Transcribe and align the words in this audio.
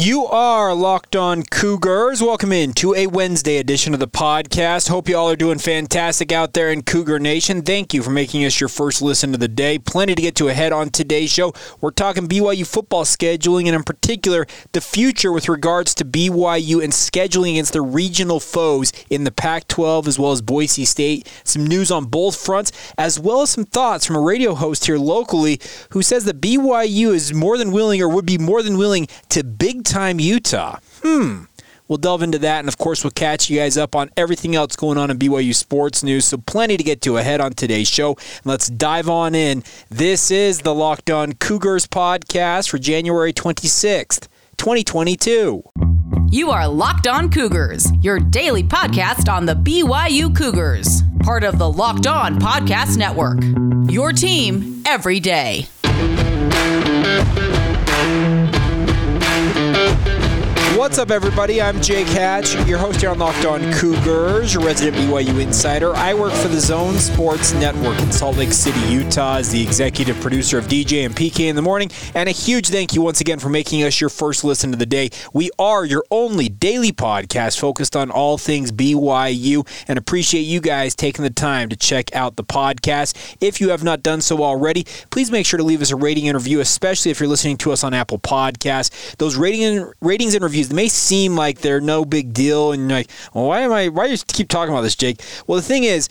You 0.00 0.26
are 0.26 0.76
locked 0.76 1.16
on 1.16 1.42
Cougars. 1.42 2.22
Welcome 2.22 2.52
in 2.52 2.72
to 2.74 2.94
a 2.94 3.08
Wednesday 3.08 3.56
edition 3.56 3.94
of 3.94 3.98
the 3.98 4.06
podcast. 4.06 4.88
Hope 4.88 5.08
you 5.08 5.16
all 5.16 5.28
are 5.28 5.34
doing 5.34 5.58
fantastic 5.58 6.30
out 6.30 6.52
there 6.52 6.70
in 6.70 6.84
Cougar 6.84 7.18
Nation. 7.18 7.62
Thank 7.62 7.92
you 7.92 8.04
for 8.04 8.10
making 8.10 8.44
us 8.44 8.60
your 8.60 8.68
first 8.68 9.02
listen 9.02 9.34
of 9.34 9.40
the 9.40 9.48
day. 9.48 9.76
Plenty 9.76 10.14
to 10.14 10.22
get 10.22 10.36
to 10.36 10.46
ahead 10.46 10.72
on 10.72 10.90
today's 10.90 11.32
show. 11.32 11.52
We're 11.80 11.90
talking 11.90 12.28
BYU 12.28 12.64
football 12.64 13.02
scheduling 13.02 13.66
and, 13.66 13.74
in 13.74 13.82
particular, 13.82 14.46
the 14.70 14.80
future 14.80 15.32
with 15.32 15.48
regards 15.48 15.96
to 15.96 16.04
BYU 16.04 16.80
and 16.80 16.92
scheduling 16.92 17.54
against 17.54 17.72
the 17.72 17.82
regional 17.82 18.38
foes 18.38 18.92
in 19.10 19.24
the 19.24 19.32
Pac 19.32 19.66
12 19.66 20.06
as 20.06 20.16
well 20.16 20.30
as 20.30 20.40
Boise 20.40 20.84
State. 20.84 21.28
Some 21.42 21.66
news 21.66 21.90
on 21.90 22.04
both 22.04 22.36
fronts, 22.36 22.70
as 22.96 23.18
well 23.18 23.42
as 23.42 23.50
some 23.50 23.64
thoughts 23.64 24.06
from 24.06 24.14
a 24.14 24.20
radio 24.20 24.54
host 24.54 24.86
here 24.86 24.96
locally 24.96 25.60
who 25.90 26.02
says 26.02 26.24
that 26.26 26.40
BYU 26.40 27.12
is 27.12 27.34
more 27.34 27.58
than 27.58 27.72
willing 27.72 28.00
or 28.00 28.08
would 28.08 28.26
be 28.26 28.38
more 28.38 28.62
than 28.62 28.78
willing 28.78 29.08
to 29.30 29.42
big 29.42 29.87
time 29.88 30.20
Utah. 30.20 30.78
Hmm. 31.02 31.44
We'll 31.88 31.96
delve 31.96 32.22
into 32.22 32.38
that, 32.40 32.58
and 32.58 32.68
of 32.68 32.76
course, 32.76 33.02
we'll 33.02 33.12
catch 33.12 33.48
you 33.48 33.58
guys 33.58 33.78
up 33.78 33.96
on 33.96 34.10
everything 34.14 34.54
else 34.54 34.76
going 34.76 34.98
on 34.98 35.10
in 35.10 35.18
BYU 35.18 35.54
sports 35.54 36.02
news. 36.02 36.26
So, 36.26 36.36
plenty 36.36 36.76
to 36.76 36.82
get 36.84 37.00
to 37.02 37.16
ahead 37.16 37.40
on 37.40 37.52
today's 37.54 37.88
show. 37.88 38.18
Let's 38.44 38.68
dive 38.68 39.08
on 39.08 39.34
in. 39.34 39.64
This 39.88 40.30
is 40.30 40.60
the 40.60 40.74
Locked 40.74 41.08
On 41.08 41.32
Cougars 41.32 41.86
podcast 41.86 42.68
for 42.68 42.76
January 42.78 43.32
26th, 43.32 44.28
2022. 44.58 45.62
You 46.30 46.50
are 46.50 46.68
Locked 46.68 47.06
On 47.06 47.30
Cougars, 47.30 47.90
your 48.02 48.20
daily 48.20 48.62
podcast 48.62 49.32
on 49.32 49.46
the 49.46 49.54
BYU 49.54 50.36
Cougars, 50.36 51.00
part 51.20 51.42
of 51.42 51.58
the 51.58 51.72
Locked 51.72 52.06
On 52.06 52.38
Podcast 52.38 52.98
Network. 52.98 53.38
Your 53.90 54.12
team 54.12 54.82
every 54.84 55.20
day. 55.20 55.68
What's 60.88 60.98
up, 60.98 61.10
everybody? 61.10 61.60
I'm 61.60 61.82
Jake 61.82 62.06
Hatch, 62.06 62.54
your 62.66 62.78
host 62.78 63.02
here 63.02 63.10
on 63.10 63.18
Locked 63.18 63.44
On 63.44 63.60
Cougars, 63.74 64.54
your 64.54 64.64
resident 64.64 64.96
BYU 64.96 65.38
insider. 65.38 65.94
I 65.94 66.14
work 66.14 66.32
for 66.32 66.48
the 66.48 66.58
Zone 66.58 66.96
Sports 66.96 67.52
Network 67.52 67.98
in 68.00 68.10
Salt 68.10 68.38
Lake 68.38 68.54
City, 68.54 68.80
Utah, 68.90 69.36
as 69.36 69.50
the 69.50 69.62
executive 69.62 70.18
producer 70.22 70.56
of 70.56 70.64
DJ 70.64 71.04
and 71.04 71.14
PK 71.14 71.40
in 71.40 71.56
the 71.56 71.62
morning. 71.62 71.90
And 72.14 72.26
a 72.26 72.32
huge 72.32 72.70
thank 72.70 72.94
you 72.94 73.02
once 73.02 73.20
again 73.20 73.38
for 73.38 73.50
making 73.50 73.82
us 73.82 74.00
your 74.00 74.08
first 74.08 74.44
listen 74.44 74.72
of 74.72 74.78
the 74.78 74.86
day. 74.86 75.10
We 75.34 75.50
are 75.58 75.84
your 75.84 76.04
only 76.10 76.48
daily 76.48 76.90
podcast 76.90 77.60
focused 77.60 77.94
on 77.94 78.10
all 78.10 78.38
things 78.38 78.72
BYU, 78.72 79.68
and 79.88 79.98
appreciate 79.98 80.40
you 80.44 80.62
guys 80.62 80.94
taking 80.94 81.22
the 81.22 81.28
time 81.28 81.68
to 81.68 81.76
check 81.76 82.16
out 82.16 82.36
the 82.36 82.44
podcast. 82.44 83.36
If 83.42 83.60
you 83.60 83.68
have 83.68 83.84
not 83.84 84.02
done 84.02 84.22
so 84.22 84.42
already, 84.42 84.86
please 85.10 85.30
make 85.30 85.44
sure 85.44 85.58
to 85.58 85.64
leave 85.64 85.82
us 85.82 85.90
a 85.90 85.96
rating 85.96 86.28
and 86.28 86.34
review, 86.34 86.60
especially 86.60 87.10
if 87.10 87.20
you're 87.20 87.28
listening 87.28 87.58
to 87.58 87.72
us 87.72 87.84
on 87.84 87.92
Apple 87.92 88.18
Podcasts. 88.18 89.14
Those 89.18 89.36
rating 89.36 89.92
ratings 90.00 90.32
and 90.32 90.42
reviews 90.42 90.72
may 90.78 90.88
seem 90.88 91.34
like 91.34 91.58
they're 91.58 91.80
no 91.80 92.04
big 92.04 92.32
deal, 92.32 92.70
and 92.70 92.82
you're 92.88 93.00
like, 93.00 93.10
well, 93.34 93.46
why 93.46 93.62
am 93.62 93.72
I? 93.72 93.88
Why 93.88 94.06
do 94.06 94.12
you 94.12 94.18
keep 94.28 94.48
talking 94.48 94.72
about 94.72 94.82
this, 94.82 94.94
Jake? 94.94 95.20
Well, 95.48 95.56
the 95.56 95.66
thing 95.66 95.82
is, 95.82 96.08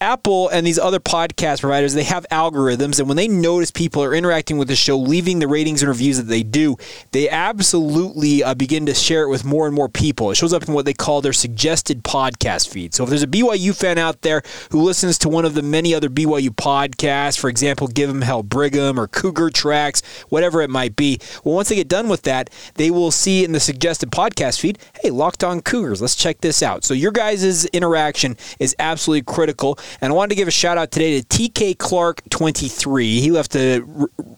Apple 0.00 0.48
and 0.48 0.66
these 0.66 0.78
other 0.78 1.00
podcast 1.00 1.60
providers, 1.60 1.94
they 1.94 2.04
have 2.04 2.26
algorithms, 2.30 2.98
and 2.98 3.08
when 3.08 3.16
they 3.16 3.26
notice 3.28 3.70
people 3.70 4.02
are 4.02 4.14
interacting 4.14 4.56
with 4.56 4.68
the 4.68 4.76
show, 4.76 4.96
leaving 4.96 5.40
the 5.40 5.48
ratings 5.48 5.82
and 5.82 5.88
reviews 5.88 6.16
that 6.18 6.24
they 6.24 6.42
do, 6.42 6.76
they 7.12 7.28
absolutely 7.28 8.44
uh, 8.44 8.54
begin 8.54 8.86
to 8.86 8.94
share 8.94 9.24
it 9.24 9.28
with 9.28 9.44
more 9.44 9.66
and 9.66 9.74
more 9.74 9.88
people. 9.88 10.30
It 10.30 10.36
shows 10.36 10.52
up 10.52 10.68
in 10.68 10.74
what 10.74 10.84
they 10.84 10.92
call 10.92 11.20
their 11.20 11.32
suggested 11.32 12.04
podcast 12.04 12.68
feed. 12.68 12.94
So 12.94 13.02
if 13.04 13.10
there's 13.10 13.22
a 13.22 13.28
BYU 13.28 13.76
fan 13.76 13.98
out 13.98 14.22
there 14.22 14.42
who 14.70 14.82
listens 14.82 15.18
to 15.18 15.28
one 15.28 15.44
of 15.44 15.54
the 15.54 15.62
many 15.62 15.94
other 15.94 16.08
BYU 16.08 16.50
podcasts, 16.50 17.38
for 17.38 17.48
example, 17.48 17.88
Give 17.88 18.10
'em 18.10 18.22
Hell 18.22 18.42
Brigham 18.42 18.98
or 19.00 19.08
Cougar 19.08 19.50
Tracks, 19.50 20.02
whatever 20.28 20.62
it 20.62 20.70
might 20.70 20.94
be, 20.94 21.18
well, 21.42 21.54
once 21.56 21.68
they 21.70 21.76
get 21.76 21.88
done 21.88 22.08
with 22.08 22.22
that, 22.22 22.50
they 22.74 22.90
will 22.90 23.10
see 23.10 23.44
in 23.44 23.52
the 23.52 23.60
suggested 23.60 24.10
podcast 24.10 24.60
feed, 24.60 24.78
hey, 25.02 25.10
Locked 25.10 25.42
On 25.42 25.60
Cougars, 25.60 26.00
let's 26.00 26.14
check 26.14 26.40
this 26.40 26.62
out. 26.62 26.84
So 26.84 26.94
your 26.94 27.12
guys' 27.12 27.66
interaction 27.66 28.36
is 28.60 28.76
absolutely 28.78 29.22
critical. 29.22 29.78
And 30.00 30.12
I 30.12 30.16
wanted 30.16 30.30
to 30.30 30.34
give 30.34 30.48
a 30.48 30.52
shout 30.52 30.78
out 30.78 30.90
today 30.90 31.20
to 31.20 31.26
TK 31.26 31.78
Clark 31.78 32.22
23. 32.30 33.20
He 33.20 33.30
left 33.30 33.54
a 33.56 33.84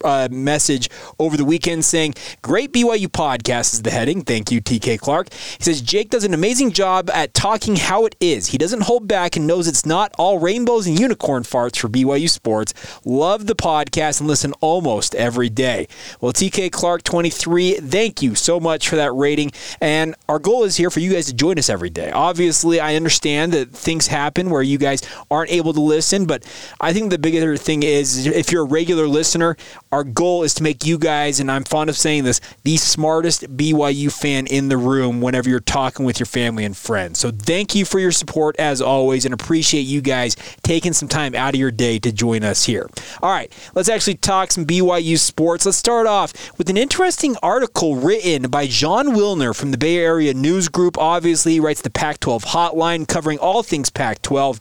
uh, 0.05 0.29
message 0.31 0.91
over 1.19 1.37
the 1.37 1.45
weekend 1.45 1.85
saying, 1.85 2.15
Great 2.43 2.73
BYU 2.73 3.07
podcast 3.07 3.75
is 3.75 3.83
the 3.83 3.91
heading. 3.91 4.23
Thank 4.23 4.51
you, 4.51 4.61
TK 4.61 4.99
Clark. 4.99 5.33
He 5.33 5.65
says, 5.65 5.81
Jake 5.81 6.11
does 6.11 6.25
an 6.25 6.35
amazing 6.35 6.73
job 6.73 7.11
at 7.11 7.35
talking 7.35 7.77
how 7.77 8.07
it 8.07 8.17
is. 8.21 8.49
He 8.49 8.59
doesn't 8.59 8.83
hold 8.83 9.09
back 9.09 9.37
and 9.37 9.47
knows 9.47 9.69
it's 9.69 9.87
not 9.87 10.13
all 10.19 10.39
rainbows 10.39 10.87
and 10.87 10.99
unicorn 10.99 11.43
farts 11.43 11.79
for 11.79 11.89
BYU 11.89 12.29
sports. 12.29 12.75
Love 13.05 13.47
the 13.47 13.55
podcast 13.55 14.21
and 14.21 14.29
listen 14.29 14.53
almost 14.61 15.15
every 15.15 15.49
day. 15.49 15.87
Well, 16.21 16.33
TK 16.33 16.71
Clark 16.73 17.03
23, 17.03 17.75
thank 17.75 18.23
you 18.23 18.35
so 18.35 18.61
much 18.61 18.89
for 18.89 18.97
that 18.97 19.13
rating. 19.13 19.53
And 19.81 20.15
our 20.29 20.39
goal 20.39 20.65
is 20.65 20.77
here 20.77 20.91
for 20.91 21.01
you 21.01 21.13
guys 21.13 21.27
to 21.27 21.35
join 21.35 21.59
us 21.59 21.69
every 21.69 21.91
day. 21.91 22.11
Obviously, 22.11 22.81
I 22.81 22.97
understand 22.97 23.53
that 23.53 23.71
things 23.71 24.07
happen 24.07 24.51
where 24.51 24.63
you 24.63 24.79
guys 24.79 25.03
are 25.31 25.40
aren't 25.41 25.51
able 25.51 25.73
to 25.73 25.81
listen. 25.81 26.27
But 26.27 26.45
I 26.81 26.93
think 26.93 27.11
the 27.11 27.19
bigger 27.19 27.57
thing 27.57 27.83
is 27.83 28.27
if 28.27 28.53
you're 28.53 28.63
a 28.63 28.67
regular 28.67 29.09
listener, 29.09 29.57
our 29.91 30.05
goal 30.05 30.43
is 30.43 30.55
to 30.55 30.63
make 30.63 30.85
you 30.85 30.99
guys, 30.99 31.41
and 31.41 31.51
I'm 31.51 31.65
fond 31.65 31.89
of 31.89 31.97
saying 31.97 32.25
this, 32.25 32.41
the 32.63 32.77
smartest 32.77 33.57
BYU 33.57 34.13
fan 34.13 34.47
in 34.47 34.69
the 34.69 34.77
room 34.77 35.21
whenever 35.21 35.49
you're 35.49 35.61
talking 35.61 36.05
with 36.05 36.21
your 36.21 36.27
family 36.27 36.65
and 36.65 36.77
friends. 36.77 37.19
So 37.19 37.31
thank 37.31 37.75
you 37.75 37.85
for 37.85 37.99
your 37.99 38.13
support 38.13 38.57
as 38.59 38.83
always 38.83 39.25
and 39.25 39.33
appreciate 39.33 39.83
you 39.83 40.03
guys 40.03 40.37
taking 40.63 40.93
some 40.93 41.09
time 41.09 41.35
out 41.35 41.55
of 41.55 41.61
your 41.61 41.71
day 41.71 41.99
to 42.01 42.13
join 42.13 42.45
us 42.45 42.65
here. 42.65 42.89
All 43.23 43.31
right, 43.31 43.51
let's 43.75 43.89
actually 43.89 44.17
talk 44.17 44.53
some 44.53 44.67
BYU 44.67 45.19
sports. 45.19 45.65
Let's 45.65 45.79
start 45.79 46.07
off 46.07 46.59
with 46.59 46.69
an 46.69 46.77
interesting 46.77 47.37
article 47.43 47.97
written 47.97 48.51
by 48.51 48.67
Jon 48.67 49.09
Wilner 49.09 49.57
from 49.57 49.71
the 49.71 49.79
Bay 49.79 49.97
Area 49.97 50.35
News 50.35 50.69
Group. 50.69 50.99
Obviously, 50.99 51.59
writes 51.61 51.81
the 51.81 51.91
Pac 51.91 52.21
12 52.21 52.45
hotline 52.45 53.09
covering 53.09 53.39
all 53.39 53.63
things 53.63 53.89
Pac 53.89 54.21
12. 54.23 54.61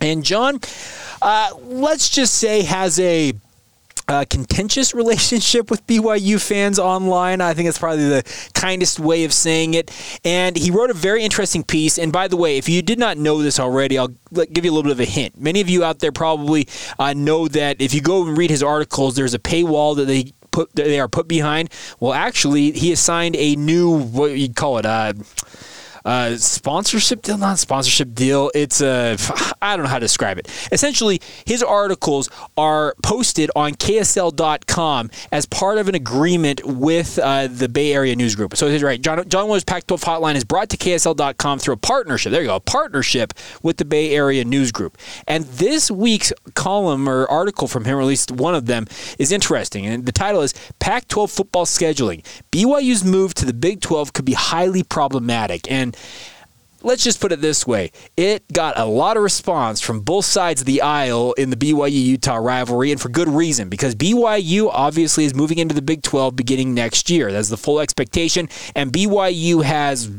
And 0.00 0.24
John, 0.24 0.60
uh, 1.22 1.50
let's 1.64 2.08
just 2.08 2.34
say, 2.34 2.62
has 2.62 2.98
a 3.00 3.32
uh, 4.08 4.24
contentious 4.28 4.94
relationship 4.94 5.70
with 5.70 5.86
BYU 5.86 6.40
fans 6.40 6.78
online. 6.78 7.40
I 7.40 7.54
think 7.54 7.68
it's 7.68 7.78
probably 7.78 8.08
the 8.08 8.50
kindest 8.54 9.00
way 9.00 9.24
of 9.24 9.32
saying 9.32 9.74
it. 9.74 9.90
And 10.24 10.56
he 10.56 10.70
wrote 10.70 10.90
a 10.90 10.94
very 10.94 11.24
interesting 11.24 11.64
piece. 11.64 11.98
And 11.98 12.12
by 12.12 12.28
the 12.28 12.36
way, 12.36 12.58
if 12.58 12.68
you 12.68 12.82
did 12.82 12.98
not 12.98 13.18
know 13.18 13.42
this 13.42 13.58
already, 13.58 13.98
I'll 13.98 14.14
give 14.32 14.64
you 14.64 14.70
a 14.70 14.74
little 14.74 14.84
bit 14.84 14.92
of 14.92 15.00
a 15.00 15.04
hint. 15.04 15.40
Many 15.40 15.60
of 15.60 15.68
you 15.68 15.84
out 15.84 15.98
there 15.98 16.12
probably 16.12 16.68
uh, 16.98 17.14
know 17.14 17.48
that 17.48 17.80
if 17.80 17.94
you 17.94 18.00
go 18.00 18.26
and 18.26 18.36
read 18.36 18.50
his 18.50 18.62
articles, 18.62 19.16
there's 19.16 19.34
a 19.34 19.38
paywall 19.38 19.96
that 19.96 20.06
they 20.06 20.32
put 20.50 20.74
they 20.74 20.98
are 20.98 21.08
put 21.08 21.28
behind. 21.28 21.70
Well, 22.00 22.14
actually, 22.14 22.72
he 22.72 22.92
assigned 22.92 23.36
a 23.36 23.56
new 23.56 23.90
what 23.90 24.38
you 24.38 24.52
call 24.52 24.78
it. 24.78 24.86
Uh, 24.86 25.12
uh, 26.06 26.36
sponsorship 26.36 27.20
deal, 27.22 27.36
not 27.36 27.58
sponsorship 27.58 28.14
deal. 28.14 28.50
It's 28.54 28.80
a, 28.80 29.16
I 29.60 29.76
don't 29.76 29.84
know 29.84 29.90
how 29.90 29.98
to 29.98 30.04
describe 30.04 30.38
it. 30.38 30.48
Essentially, 30.70 31.20
his 31.44 31.62
articles 31.62 32.30
are 32.56 32.94
posted 33.02 33.50
on 33.56 33.72
KSL.com 33.74 35.10
as 35.32 35.46
part 35.46 35.78
of 35.78 35.88
an 35.88 35.96
agreement 35.96 36.64
with 36.64 37.18
uh, 37.18 37.48
the 37.48 37.68
Bay 37.68 37.92
Area 37.92 38.14
News 38.14 38.36
Group. 38.36 38.56
So 38.56 38.68
he's 38.68 38.84
right. 38.84 39.02
John, 39.02 39.28
Jon 39.28 39.48
Wilner's 39.48 39.64
Pac 39.64 39.86
12 39.88 40.00
Hotline 40.02 40.36
is 40.36 40.44
brought 40.44 40.68
to 40.70 40.76
KSL.com 40.76 41.58
through 41.58 41.74
a 41.74 41.78
partnership. 41.78 42.30
There 42.30 42.40
you 42.40 42.48
go, 42.48 42.56
a 42.56 42.60
partnership 42.60 43.34
with 43.62 43.78
the 43.78 43.84
Bay 43.84 44.14
Area 44.14 44.44
News 44.44 44.70
Group. 44.70 44.96
And 45.26 45.44
this 45.44 45.90
week's 45.90 46.32
column 46.54 47.08
or 47.08 47.28
article 47.28 47.66
from 47.66 47.84
him, 47.84 47.96
or 47.96 48.00
at 48.00 48.06
least 48.06 48.30
one 48.30 48.54
of 48.54 48.66
them, 48.66 48.86
is 49.18 49.32
interesting. 49.32 49.86
And 49.86 50.06
the 50.06 50.12
title 50.12 50.42
is 50.42 50.54
Pac 50.78 51.08
12 51.08 51.32
Football 51.32 51.66
Scheduling. 51.66 52.24
BYU's 52.52 53.04
move 53.04 53.34
to 53.34 53.44
the 53.44 53.52
Big 53.52 53.80
12 53.80 54.12
could 54.12 54.24
be 54.24 54.34
highly 54.34 54.84
problematic. 54.84 55.68
And 55.70 55.95
let's 56.82 57.02
just 57.02 57.20
put 57.20 57.32
it 57.32 57.40
this 57.40 57.66
way 57.66 57.90
it 58.16 58.46
got 58.52 58.78
a 58.78 58.84
lot 58.84 59.16
of 59.16 59.22
response 59.22 59.80
from 59.80 60.00
both 60.00 60.24
sides 60.24 60.60
of 60.60 60.66
the 60.66 60.82
aisle 60.82 61.32
in 61.32 61.50
the 61.50 61.56
BYU 61.56 61.90
Utah 61.90 62.36
rivalry, 62.36 62.92
and 62.92 63.00
for 63.00 63.08
good 63.08 63.28
reason, 63.28 63.68
because 63.68 63.94
BYU 63.94 64.70
obviously 64.72 65.24
is 65.24 65.34
moving 65.34 65.58
into 65.58 65.74
the 65.74 65.82
Big 65.82 66.02
12 66.02 66.36
beginning 66.36 66.74
next 66.74 67.10
year. 67.10 67.32
That's 67.32 67.48
the 67.48 67.56
full 67.56 67.80
expectation, 67.80 68.48
and 68.74 68.92
BYU 68.92 69.64
has 69.64 70.10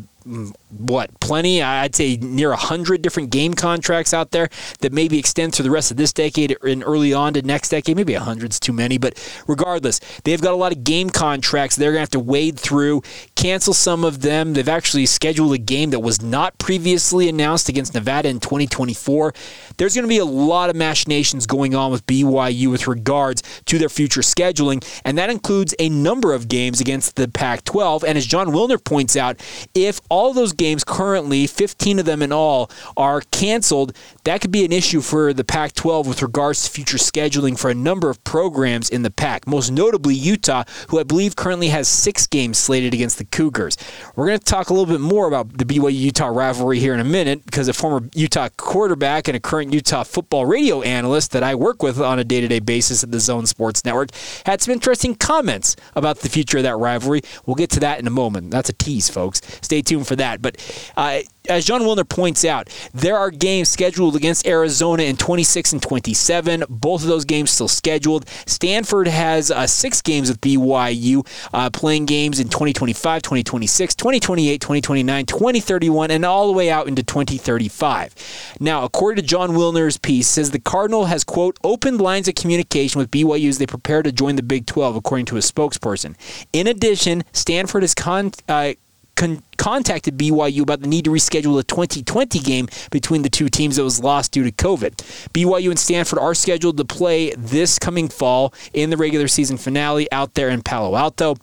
what 0.70 1.20
plenty? 1.20 1.62
I'd 1.62 1.96
say 1.96 2.18
near 2.18 2.50
100 2.50 3.02
different 3.02 3.30
game 3.30 3.54
contracts 3.54 4.14
out 4.14 4.32
there 4.32 4.50
that 4.80 4.92
maybe 4.92 5.18
extend 5.18 5.56
through 5.56 5.64
the 5.64 5.72
rest 5.72 5.92
of 5.92 5.98
this 5.98 6.12
decade 6.12 6.56
and 6.64 6.84
early 6.84 7.14
on 7.14 7.34
to 7.34 7.42
next 7.42 7.70
decade. 7.70 7.96
Maybe 7.96 8.14
100's 8.14 8.60
too 8.60 8.74
many 8.74 8.98
but 8.98 9.18
regardless 9.48 10.00
they've 10.24 10.42
got 10.42 10.54
a 10.54 10.58
lot 10.58 10.72
of 10.72 10.84
game 10.84 11.10
contracts 11.10 11.76
they're 11.76 11.92
going 11.92 11.98
to 11.98 12.02
have 12.02 12.10
to 12.10 12.20
wade 12.20 12.60
through 12.60 13.02
cancel 13.36 13.74
some 13.74 14.04
of 14.04 14.22
them. 14.22 14.54
They've 14.54 14.68
actually 14.68 15.06
scheduled 15.06 15.54
a 15.54 15.58
game 15.58 15.92
that 15.92 16.00
was 16.00 16.22
not 16.22 16.58
previously 16.58 17.30
announced 17.30 17.70
against 17.70 17.94
nevada 17.94 18.30
in 18.30 18.40
2024 18.40 19.34
there's 19.78 19.94
going 19.94 20.04
to 20.04 20.10
be 20.10 20.18
a 20.18 20.26
lot 20.26 20.70
of 20.70 20.76
machinations 20.76 21.46
going 21.46 21.76
on 21.76 21.92
with 21.92 22.06
byu 22.06 22.70
with 22.70 22.88
regards 22.88 23.44
to 23.66 23.78
their 23.78 23.90
future 23.90 24.22
scheduling 24.22 24.84
and 25.06 25.18
that 25.18 25.30
includes 25.30 25.74
a 25.80 25.90
number 25.90 26.34
of 26.34 26.48
games 26.48 26.82
against 26.82 27.16
the 27.16 27.28
pac 27.28 27.64
12 27.64 28.04
and 28.04 28.18
as 28.18 28.26
jon 28.26 28.48
wilner 28.48 28.84
points 28.84 29.16
out 29.16 29.40
if 29.74 30.00
all 30.10 30.17
all 30.18 30.34
those 30.34 30.52
games 30.52 30.84
currently, 30.84 31.46
15 31.46 32.00
of 32.00 32.06
them 32.06 32.24
in 32.24 32.32
all, 32.32 32.72
are 32.98 33.22
canceled, 33.30 33.96
that 34.24 34.42
could 34.42 34.52
be 34.52 34.66
an 34.66 34.72
issue 34.72 35.00
for 35.00 35.32
the 35.32 35.44
Pac 35.44 35.74
12 35.74 36.08
with 36.08 36.24
regards 36.24 36.64
to 36.64 36.72
future 36.72 36.98
scheduling 36.98 37.58
for 37.58 37.70
a 37.70 37.76
number 37.76 38.10
of 38.10 38.24
programs 38.24 38.90
in 38.90 39.04
the 39.04 39.12
Pac, 39.12 39.46
most 39.46 39.70
notably 39.70 40.16
Utah, 40.16 40.64
who 40.90 41.00
I 41.00 41.04
believe 41.04 41.36
currently 41.36 41.68
has 41.68 41.88
six 41.88 42.26
games 42.26 42.58
slated 42.58 42.96
against 42.96 43.20
the 43.20 43.26
Cougars. 43.26 43.78
We're 44.16 44.26
going 44.26 44.40
to 44.40 44.44
talk 44.44 44.72
a 44.72 44.74
little 44.74 44.92
bit 44.92 45.02
more 45.02 45.28
about 45.28 45.56
the 45.56 45.66
BYU 45.66 45.94
Utah 45.94 46.30
rivalry 46.30 46.80
here 46.80 46.96
in 46.96 47.00
a 47.00 47.04
minute 47.04 47.46
because 47.46 47.68
a 47.68 47.74
former 47.74 48.10
Utah 48.16 48.50
quarterback 48.58 49.28
and 49.28 49.38
a 49.38 49.40
current 49.40 49.72
Utah 49.72 50.02
football 50.02 50.48
radio 50.48 50.82
analyst 50.82 51.32
that 51.34 51.44
I 51.44 51.54
work 51.54 51.84
with 51.84 52.02
on 52.02 52.18
a 52.18 52.24
day 52.24 52.42
to 52.42 52.48
day 52.48 52.60
basis 52.60 53.04
at 53.04 53.12
the 53.12 53.20
Zone 53.20 53.46
Sports 53.46 53.86
Network 53.86 54.10
had 54.48 54.64
some 54.64 54.74
interesting 54.74 55.14
comments 55.14 55.76
about 55.94 56.20
the 56.20 56.30
future 56.30 56.58
of 56.58 56.64
that 56.64 56.78
rivalry. 56.78 57.22
We'll 57.46 57.56
get 57.56 57.70
to 57.72 57.80
that 57.82 58.00
in 58.00 58.08
a 58.08 58.12
moment. 58.12 58.50
That's 58.50 58.70
a 58.70 58.74
tease, 58.74 59.12
folks. 59.12 59.42
Stay 59.62 59.84
tuned 59.84 60.07
for 60.08 60.16
that. 60.16 60.42
But 60.42 60.58
uh, 60.96 61.20
as 61.50 61.66
Jon 61.66 61.82
Wilner 61.82 62.08
points 62.08 62.46
out, 62.46 62.70
there 62.94 63.18
are 63.18 63.32
games 63.32 63.70
scheduled 63.70 64.16
against 64.16 64.48
Arizona 64.48 65.04
in 65.04 65.18
26 65.18 65.74
and 65.74 65.82
27. 65.82 66.64
Both 66.70 67.02
of 67.04 67.08
those 67.08 67.26
games 67.26 67.52
still 67.52 67.68
scheduled. 67.68 68.28
Stanford 68.46 69.08
has 69.08 69.52
uh, 69.52 69.68
six 69.68 70.02
games 70.02 70.30
with 70.30 70.42
BYU, 70.42 71.26
uh, 71.54 71.70
playing 71.70 72.06
games 72.06 72.40
in 72.40 72.48
2025, 72.48 73.22
2026, 73.22 73.96
2028, 73.96 74.62
2029, 74.62 75.26
2031, 75.26 76.12
and 76.12 76.26
all 76.26 76.48
the 76.48 76.54
way 76.54 76.70
out 76.70 76.88
into 76.88 77.04
2035. 77.04 78.56
Now, 78.60 78.84
according 78.84 79.22
to 79.22 79.28
Jon 79.28 79.52
Wilner's 79.52 79.98
piece, 79.98 80.28
says 80.28 80.52
the 80.52 80.60
Cardinal 80.60 81.06
has 81.06 81.24
quote 81.24 81.58
opened 81.64 82.02
lines 82.02 82.28
of 82.28 82.36
communication 82.36 83.00
with 83.00 83.12
BYU 83.12 83.50
as 83.50 83.58
they 83.58 83.66
prepare 83.66 84.04
to 84.04 84.12
join 84.12 84.36
the 84.36 84.44
Big 84.44 84.66
12, 84.66 84.96
according 84.96 85.26
to 85.28 85.38
a 85.38 85.40
spokesperson. 85.40 86.16
In 86.54 86.68
addition, 86.68 87.24
Stanford 87.32 87.84
has 87.84 87.94
con- 87.94 88.32
uh, 88.48 88.74
con- 89.18 89.44
contacted 89.58 90.18
BYU 90.18 90.62
about 90.62 90.80
the 90.80 90.88
need 90.88 91.04
to 91.06 91.12
reschedule 91.12 91.60
a 91.60 91.64
2020 91.64 92.40
game 92.40 92.70
between 92.92 93.24
the 93.24 93.30
two 93.30 93.50
teams 93.50 93.76
that 93.76 93.84
was 93.84 94.02
lost 94.02 94.32
due 94.32 94.46
to 94.46 94.52
COVID. 94.52 94.96
BYU 95.34 95.70
and 95.70 95.80
Stanford 95.80 96.20
are 96.20 96.34
scheduled 96.34 96.78
to 96.78 96.86
play 96.86 97.32
this 97.36 97.78
coming 97.78 98.08
fall 98.08 98.54
in 98.74 98.90
the 98.90 98.98
regular 98.98 99.28
season 99.28 99.58
finale 99.58 100.10
out 100.14 100.36
there 100.36 100.50
in 100.50 100.62
Palo 100.62 100.96
Alto. 100.96 101.36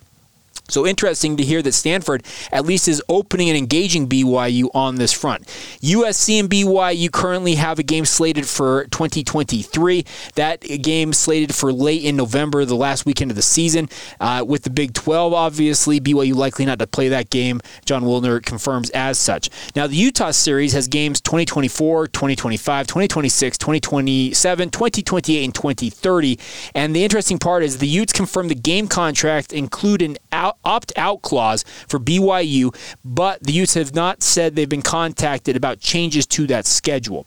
So 0.69 0.87
interesting 0.87 1.37
to 1.37 1.45
hear 1.45 1.61
that 1.61 1.73
Stanford 1.73 2.25
at 2.51 2.65
least 2.65 2.89
is 2.89 3.03
opening 3.09 3.51
and 3.51 3.59
engaging 3.59 4.09
BYU 4.09 4.71
on 4.75 4.97
this 4.97 5.13
front. 5.13 5.47
USC 5.83 6.41
and 6.41 6.49
BYU 6.49 7.13
currently 7.13 7.57
have 7.57 7.79
a 7.79 7.83
game 7.83 8.07
slated 8.07 8.47
for 8.47 8.85
2023. 8.85 10.07
That 10.37 10.63
game 10.83 11.13
slated 11.13 11.55
for 11.55 11.71
late 11.71 12.03
in 12.03 12.17
November, 12.17 12.65
the 12.65 12.77
last 12.77 13.05
weekend 13.05 13.31
of 13.31 13.37
the 13.37 13.43
season. 13.43 13.91
Uh, 14.19 14.43
with 14.47 14.63
the 14.63 14.71
Big 14.71 14.95
12, 14.95 15.35
obviously, 15.35 16.01
BYU 16.01 16.35
likely 16.35 16.65
not 16.65 16.79
to 16.79 16.87
play 16.87 17.09
that 17.09 17.29
game. 17.29 17.61
Jon 17.85 18.03
Wilner 18.03 18.43
confirms 18.43 18.89
as 18.91 19.19
such. 19.19 19.51
Now, 19.77 19.87
the 19.87 19.97
Utah 19.97 20.31
series 20.31 20.73
has 20.73 20.89
games 20.89 21.21
2024, 21.21 22.09
2025, 22.09 22.87
2026, 22.87 23.59
2027, 23.59 24.71
2028, 24.71 25.45
and 25.45 25.55
2030. 25.55 26.39
And 26.75 26.97
the 26.97 27.05
interesting 27.05 27.39
part 27.39 27.63
is 27.63 27.79
the 27.79 27.87
Utes 27.87 28.15
confirmed 28.15 28.51
the 28.51 28.55
game 28.55 28.89
contract 28.89 29.53
include 29.53 30.01
an 30.01 30.17
out 30.33 30.54
opt 30.65 30.93
out 30.97 31.23
clause 31.23 31.65
for 31.89 31.99
BYU, 31.99 32.75
but 33.05 33.43
the 33.43 33.53
Utes 33.53 33.75
have 33.75 33.95
not 33.95 34.23
said 34.23 34.55
they've 34.55 34.69
been 34.69 34.83
contacted 34.83 35.57
about 35.57 35.81
changes 35.81 36.27
to 36.27 36.47
that 36.47 36.67
schedule. 36.67 37.27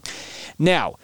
Now, 0.60 0.96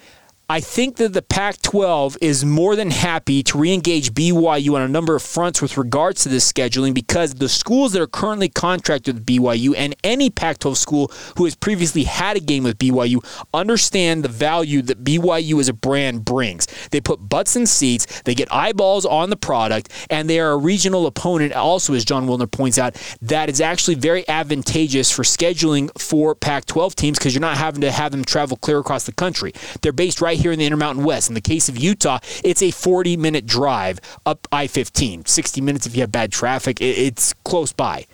I 0.50 0.60
think 0.60 0.98
that 0.98 1.14
the 1.14 1.22
Pac 1.22 1.62
12 1.62 2.18
is 2.20 2.44
more 2.44 2.76
than 2.76 2.92
happy 2.92 3.44
to 3.44 3.58
re 3.58 3.74
engage 3.74 4.14
BYU 4.14 4.76
on 4.76 4.82
a 4.82 4.90
number 4.90 5.16
of 5.16 5.24
fronts 5.24 5.62
with 5.62 5.78
regards 5.78 6.24
to 6.24 6.30
this 6.30 6.52
scheduling 6.52 6.94
because 6.94 7.36
the 7.36 7.48
schools 7.48 7.94
that 7.94 8.02
are 8.02 8.08
currently 8.08 8.50
contracted 8.50 9.16
with 9.16 9.26
BYU 9.26 9.74
and 9.78 9.96
any 10.04 10.30
Pac 10.30 10.60
12 10.60 10.78
school 10.78 11.12
who 11.38 11.46
has 11.46 11.56
previously 11.56 12.04
had 12.04 12.36
a 12.36 12.42
game 12.42 12.64
with 12.66 12.78
BYU 12.78 13.24
understand 13.54 14.22
the 14.22 14.28
value 14.28 14.82
that 14.82 15.06
BYU 15.06 15.62
as 15.62 15.70
a 15.70 15.74
brand 15.74 16.26
brings. 16.26 16.68
They 16.92 17.00
put 17.00 17.30
butts 17.30 17.56
in 17.56 17.66
seats, 17.66 18.22
they 18.24 18.36
get 18.36 18.52
eyeballs 18.54 19.06
on 19.06 19.30
the 19.30 19.38
product, 19.38 19.90
and 20.10 20.30
they 20.30 20.42
are 20.42 20.52
a 20.52 20.58
regional 20.58 21.08
opponent, 21.08 21.54
also, 21.54 21.94
as 21.94 22.04
Jon 22.04 22.28
Wilner 22.28 22.52
points 22.52 22.78
out, 22.78 22.96
that 23.22 23.50
is 23.50 23.62
actually 23.62 23.96
very 23.96 24.28
advantageous 24.28 25.10
for 25.10 25.24
scheduling 25.24 25.90
for 25.98 26.36
Pac 26.36 26.66
12 26.66 26.96
teams 26.98 27.18
because 27.18 27.34
you're 27.34 27.40
not 27.40 27.58
having 27.58 27.80
to 27.80 27.92
have 27.92 28.12
them 28.12 28.26
travel 28.26 28.58
clear 28.58 28.80
across 28.80 29.06
the 29.06 29.14
country. 29.14 29.54
They're 29.82 29.94
based 29.94 30.20
right 30.22 30.33
here 30.38 30.52
in 30.52 30.60
the 30.60 30.66
Intermountain 30.66 31.04
West. 31.04 31.30
In 31.30 31.36
the 31.36 31.42
case 31.42 31.70
of 31.70 31.78
Utah, 31.78 32.20
it's 32.44 32.62
a 32.62 32.72
40 32.72 33.18
minute 33.18 33.46
drive 33.46 34.00
up 34.26 34.48
I 34.52 34.68
15, 34.68 35.26
60 35.26 35.62
minutes 35.62 35.86
if 35.86 35.96
you 35.96 36.02
have 36.02 36.12
bad 36.12 36.32
traffic. 36.32 36.80
It's 36.82 37.34
close 37.44 37.74
by. 37.74 38.06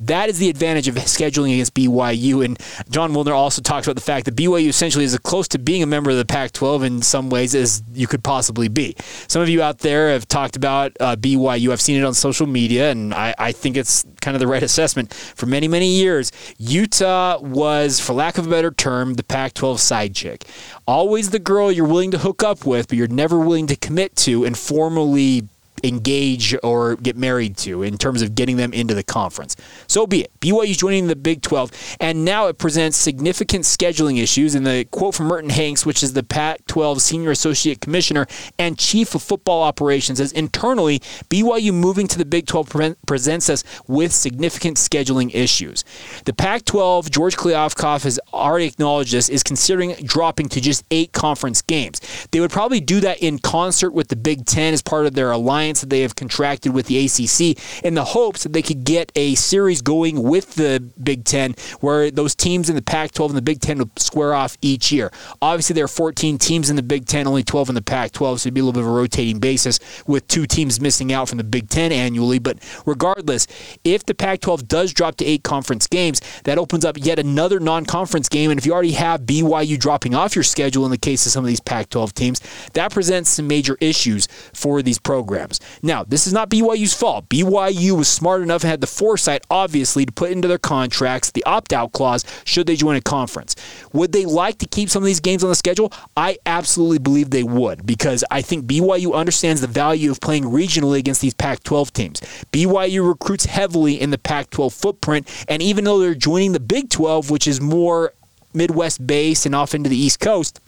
That 0.00 0.28
is 0.30 0.38
the 0.38 0.48
advantage 0.48 0.88
of 0.88 0.94
scheduling 0.96 1.52
against 1.52 1.74
BYU. 1.74 2.44
And 2.44 2.58
Jon 2.88 3.12
Wilner 3.12 3.34
also 3.34 3.60
talks 3.60 3.86
about 3.86 3.96
the 3.96 4.02
fact 4.02 4.24
that 4.24 4.34
BYU 4.34 4.68
essentially 4.68 5.04
is 5.04 5.12
as 5.12 5.20
close 5.20 5.46
to 5.48 5.58
being 5.58 5.82
a 5.82 5.86
member 5.86 6.10
of 6.10 6.16
the 6.16 6.24
Pac 6.24 6.52
12 6.52 6.82
in 6.84 7.02
some 7.02 7.28
ways 7.28 7.54
as 7.54 7.82
you 7.92 8.06
could 8.06 8.24
possibly 8.24 8.68
be. 8.68 8.96
Some 9.28 9.42
of 9.42 9.48
you 9.48 9.62
out 9.62 9.78
there 9.78 10.10
have 10.10 10.26
talked 10.26 10.56
about 10.56 10.96
uh, 11.00 11.16
BYU. 11.16 11.70
I've 11.70 11.80
seen 11.80 12.00
it 12.00 12.04
on 12.04 12.14
social 12.14 12.46
media, 12.46 12.90
and 12.90 13.12
I, 13.12 13.34
I 13.38 13.52
think 13.52 13.76
it's 13.76 14.04
kind 14.22 14.34
of 14.34 14.40
the 14.40 14.46
right 14.46 14.62
assessment. 14.62 15.12
For 15.12 15.46
many, 15.46 15.68
many 15.68 15.88
years, 15.88 16.32
Utah 16.58 17.38
was, 17.40 18.00
for 18.00 18.14
lack 18.14 18.38
of 18.38 18.46
a 18.46 18.50
better 18.50 18.70
term, 18.70 19.14
the 19.14 19.22
Pac 19.22 19.54
12 19.54 19.80
side 19.80 20.14
chick. 20.14 20.44
Always 20.86 21.30
the 21.30 21.38
girl 21.38 21.70
you're 21.70 21.86
willing 21.86 22.10
to 22.12 22.18
hook 22.18 22.42
up 22.42 22.64
with, 22.64 22.88
but 22.88 22.96
you're 22.96 23.08
never 23.08 23.38
willing 23.38 23.66
to 23.66 23.76
commit 23.76 24.16
to 24.16 24.44
and 24.44 24.56
formally 24.56 25.48
engage 25.84 26.54
or 26.62 26.96
get 26.96 27.16
married 27.16 27.56
to 27.58 27.82
in 27.82 27.98
terms 27.98 28.22
of 28.22 28.34
getting 28.34 28.56
them 28.56 28.72
into 28.72 28.94
the 28.94 29.02
conference. 29.02 29.56
So 29.86 30.06
be 30.06 30.22
it. 30.22 30.39
BYU's 30.40 30.78
joining 30.78 31.06
the 31.06 31.16
Big 31.16 31.42
12, 31.42 31.96
and 32.00 32.24
now 32.24 32.46
it 32.46 32.56
presents 32.56 32.96
significant 32.96 33.64
scheduling 33.64 34.22
issues. 34.22 34.54
And 34.54 34.66
the 34.66 34.86
quote 34.90 35.14
from 35.14 35.26
Merton 35.26 35.50
Hanks, 35.50 35.84
which 35.84 36.02
is 36.02 36.14
the 36.14 36.22
Pac 36.22 36.66
12 36.66 37.02
Senior 37.02 37.30
Associate 37.30 37.78
Commissioner 37.78 38.26
and 38.58 38.78
Chief 38.78 39.14
of 39.14 39.22
Football 39.22 39.62
Operations, 39.62 40.16
says 40.16 40.32
internally, 40.32 41.00
BYU 41.28 41.74
moving 41.74 42.08
to 42.08 42.16
the 42.16 42.24
Big 42.24 42.46
12 42.46 42.70
pre- 42.70 42.94
presents 43.06 43.50
us 43.50 43.64
with 43.86 44.12
significant 44.12 44.78
scheduling 44.78 45.30
issues. 45.34 45.84
The 46.24 46.32
Pac 46.32 46.64
12, 46.64 47.10
George 47.10 47.36
Kliavkoff 47.36 48.04
has 48.04 48.18
already 48.32 48.64
acknowledged 48.64 49.12
this, 49.12 49.28
is 49.28 49.42
considering 49.42 49.92
dropping 50.04 50.48
to 50.50 50.60
just 50.62 50.84
eight 50.90 51.12
conference 51.12 51.60
games. 51.60 52.00
They 52.30 52.40
would 52.40 52.50
probably 52.50 52.80
do 52.80 53.00
that 53.00 53.18
in 53.18 53.40
concert 53.40 53.90
with 53.90 54.08
the 54.08 54.16
Big 54.16 54.46
10 54.46 54.72
as 54.72 54.80
part 54.80 55.04
of 55.04 55.12
their 55.12 55.32
alliance 55.32 55.82
that 55.82 55.90
they 55.90 56.00
have 56.00 56.16
contracted 56.16 56.72
with 56.72 56.86
the 56.86 57.04
ACC 57.04 57.84
in 57.84 57.92
the 57.92 58.04
hopes 58.04 58.42
that 58.44 58.54
they 58.54 58.62
could 58.62 58.84
get 58.84 59.12
a 59.14 59.34
series 59.34 59.82
going 59.82 60.29
with 60.30 60.54
the 60.54 60.80
Big 61.02 61.24
Ten 61.24 61.56
where 61.80 62.08
those 62.08 62.36
teams 62.36 62.70
in 62.70 62.76
the 62.76 62.82
Pac 62.82 63.10
12 63.10 63.32
and 63.32 63.36
the 63.36 63.42
Big 63.42 63.60
Ten 63.60 63.78
would 63.78 63.98
square 63.98 64.32
off 64.32 64.56
each 64.62 64.92
year. 64.92 65.10
Obviously, 65.42 65.74
there 65.74 65.84
are 65.84 65.88
14 65.88 66.38
teams 66.38 66.70
in 66.70 66.76
the 66.76 66.84
Big 66.84 67.06
Ten, 67.06 67.26
only 67.26 67.42
12 67.42 67.70
in 67.70 67.74
the 67.74 67.82
Pac 67.82 68.12
12, 68.12 68.40
so 68.40 68.46
it'd 68.46 68.54
be 68.54 68.60
a 68.60 68.64
little 68.64 68.80
bit 68.80 68.86
of 68.86 68.88
a 68.88 68.96
rotating 68.96 69.40
basis 69.40 69.80
with 70.06 70.26
two 70.28 70.46
teams 70.46 70.80
missing 70.80 71.12
out 71.12 71.28
from 71.28 71.38
the 71.38 71.44
Big 71.44 71.68
Ten 71.68 71.90
annually. 71.90 72.38
But 72.38 72.58
regardless, 72.86 73.48
if 73.82 74.06
the 74.06 74.14
Pac 74.14 74.40
12 74.40 74.68
does 74.68 74.92
drop 74.92 75.16
to 75.16 75.24
eight 75.24 75.42
conference 75.42 75.88
games, 75.88 76.20
that 76.44 76.58
opens 76.58 76.84
up 76.84 76.96
yet 76.96 77.18
another 77.18 77.58
non 77.58 77.84
conference 77.84 78.28
game. 78.28 78.50
And 78.52 78.58
if 78.58 78.64
you 78.64 78.72
already 78.72 78.92
have 78.92 79.22
BYU 79.22 79.78
dropping 79.78 80.14
off 80.14 80.36
your 80.36 80.44
schedule 80.44 80.84
in 80.84 80.92
the 80.92 80.98
case 80.98 81.26
of 81.26 81.32
some 81.32 81.44
of 81.44 81.48
these 81.48 81.60
Pac 81.60 81.88
12 81.90 82.14
teams, 82.14 82.40
that 82.74 82.92
presents 82.92 83.30
some 83.30 83.48
major 83.48 83.76
issues 83.80 84.28
for 84.54 84.80
these 84.80 85.00
programs. 85.00 85.58
Now, 85.82 86.04
this 86.04 86.28
is 86.28 86.32
not 86.32 86.50
BYU's 86.50 86.94
fault. 86.94 87.28
BYU 87.28 87.96
was 87.98 88.06
smart 88.08 88.42
enough 88.42 88.62
and 88.62 88.70
had 88.70 88.80
the 88.80 88.86
foresight, 88.86 89.44
obviously, 89.50 90.06
to 90.06 90.12
put 90.20 90.30
into 90.30 90.46
their 90.46 90.58
contracts 90.58 91.30
the 91.30 91.42
opt 91.44 91.72
out 91.72 91.92
clause 91.92 92.26
should 92.44 92.66
they 92.66 92.76
join 92.76 92.94
a 92.94 93.00
conference. 93.00 93.56
Would 93.94 94.12
they 94.12 94.26
like 94.26 94.58
to 94.58 94.66
keep 94.66 94.90
some 94.90 95.02
of 95.02 95.06
these 95.06 95.18
games 95.18 95.42
on 95.42 95.48
the 95.48 95.54
schedule? 95.54 95.94
I 96.14 96.36
absolutely 96.44 96.98
believe 96.98 97.30
they 97.30 97.42
would 97.42 97.86
because 97.86 98.22
I 98.30 98.42
think 98.42 98.66
BYU 98.66 99.14
understands 99.14 99.62
the 99.62 99.66
value 99.66 100.10
of 100.10 100.20
playing 100.20 100.44
regionally 100.44 100.98
against 100.98 101.22
these 101.22 101.32
Pac 101.32 101.62
12 101.62 101.94
teams. 101.94 102.20
BYU 102.52 103.08
recruits 103.08 103.46
heavily 103.46 103.98
in 103.98 104.10
the 104.10 104.18
Pac 104.18 104.50
12 104.50 104.74
footprint, 104.74 105.46
and 105.48 105.62
even 105.62 105.84
though 105.84 105.98
they're 105.98 106.14
joining 106.14 106.52
the 106.52 106.60
Big 106.60 106.90
12, 106.90 107.30
which 107.30 107.48
is 107.48 107.58
more 107.58 108.12
Midwest 108.52 109.06
based 109.06 109.46
and 109.46 109.54
off 109.54 109.74
into 109.74 109.88
the 109.88 109.96
East 109.96 110.20
Coast, 110.20 110.60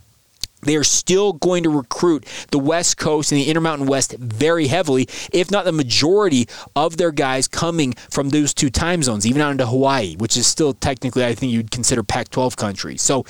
they 0.62 0.76
are 0.76 0.85
still 0.85 1.33
going 1.35 1.64
to 1.64 1.71
recruit 1.71 2.25
the 2.50 2.59
West 2.59 2.97
Coast 2.97 3.33
and 3.33 3.40
the 3.40 3.49
Intermountain 3.49 3.87
West 3.87 4.14
very 4.19 4.69
heavily, 4.69 5.09
if 5.33 5.50
not 5.50 5.64
the 5.64 5.73
majority 5.73 6.49
of 6.75 6.97
their 6.97 7.12
guys 7.12 7.49
coming 7.49 7.92
from 8.11 8.31
those 8.31 8.54
two 8.54 8.71
time 8.71 9.02
zones, 9.02 9.26
even 9.26 9.42
out 9.42 9.50
into 9.50 9.66
Hawaii, 9.66 10.16
which 10.16 10.37
is 10.37 10.47
still 10.47 10.73
technically, 10.73 11.25
I 11.25 11.35
think 11.35 11.52
you'd 11.52 11.71
consider 11.71 12.02
Pac 12.02 12.28
12 12.31 12.57
country. 12.57 12.97
So, 12.97 13.25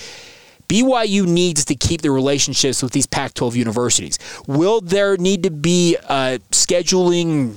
BYU 0.68 1.26
needs 1.26 1.66
to 1.66 1.74
keep 1.74 2.00
the 2.00 2.10
relationships 2.10 2.82
with 2.82 2.92
these 2.92 3.06
Pac 3.06 3.34
12 3.34 3.56
universities. 3.56 4.18
Will 4.46 4.80
there 4.80 5.18
need 5.18 5.42
to 5.42 5.50
be 5.50 5.98
uh, 6.08 6.38
scheduling 6.50 7.56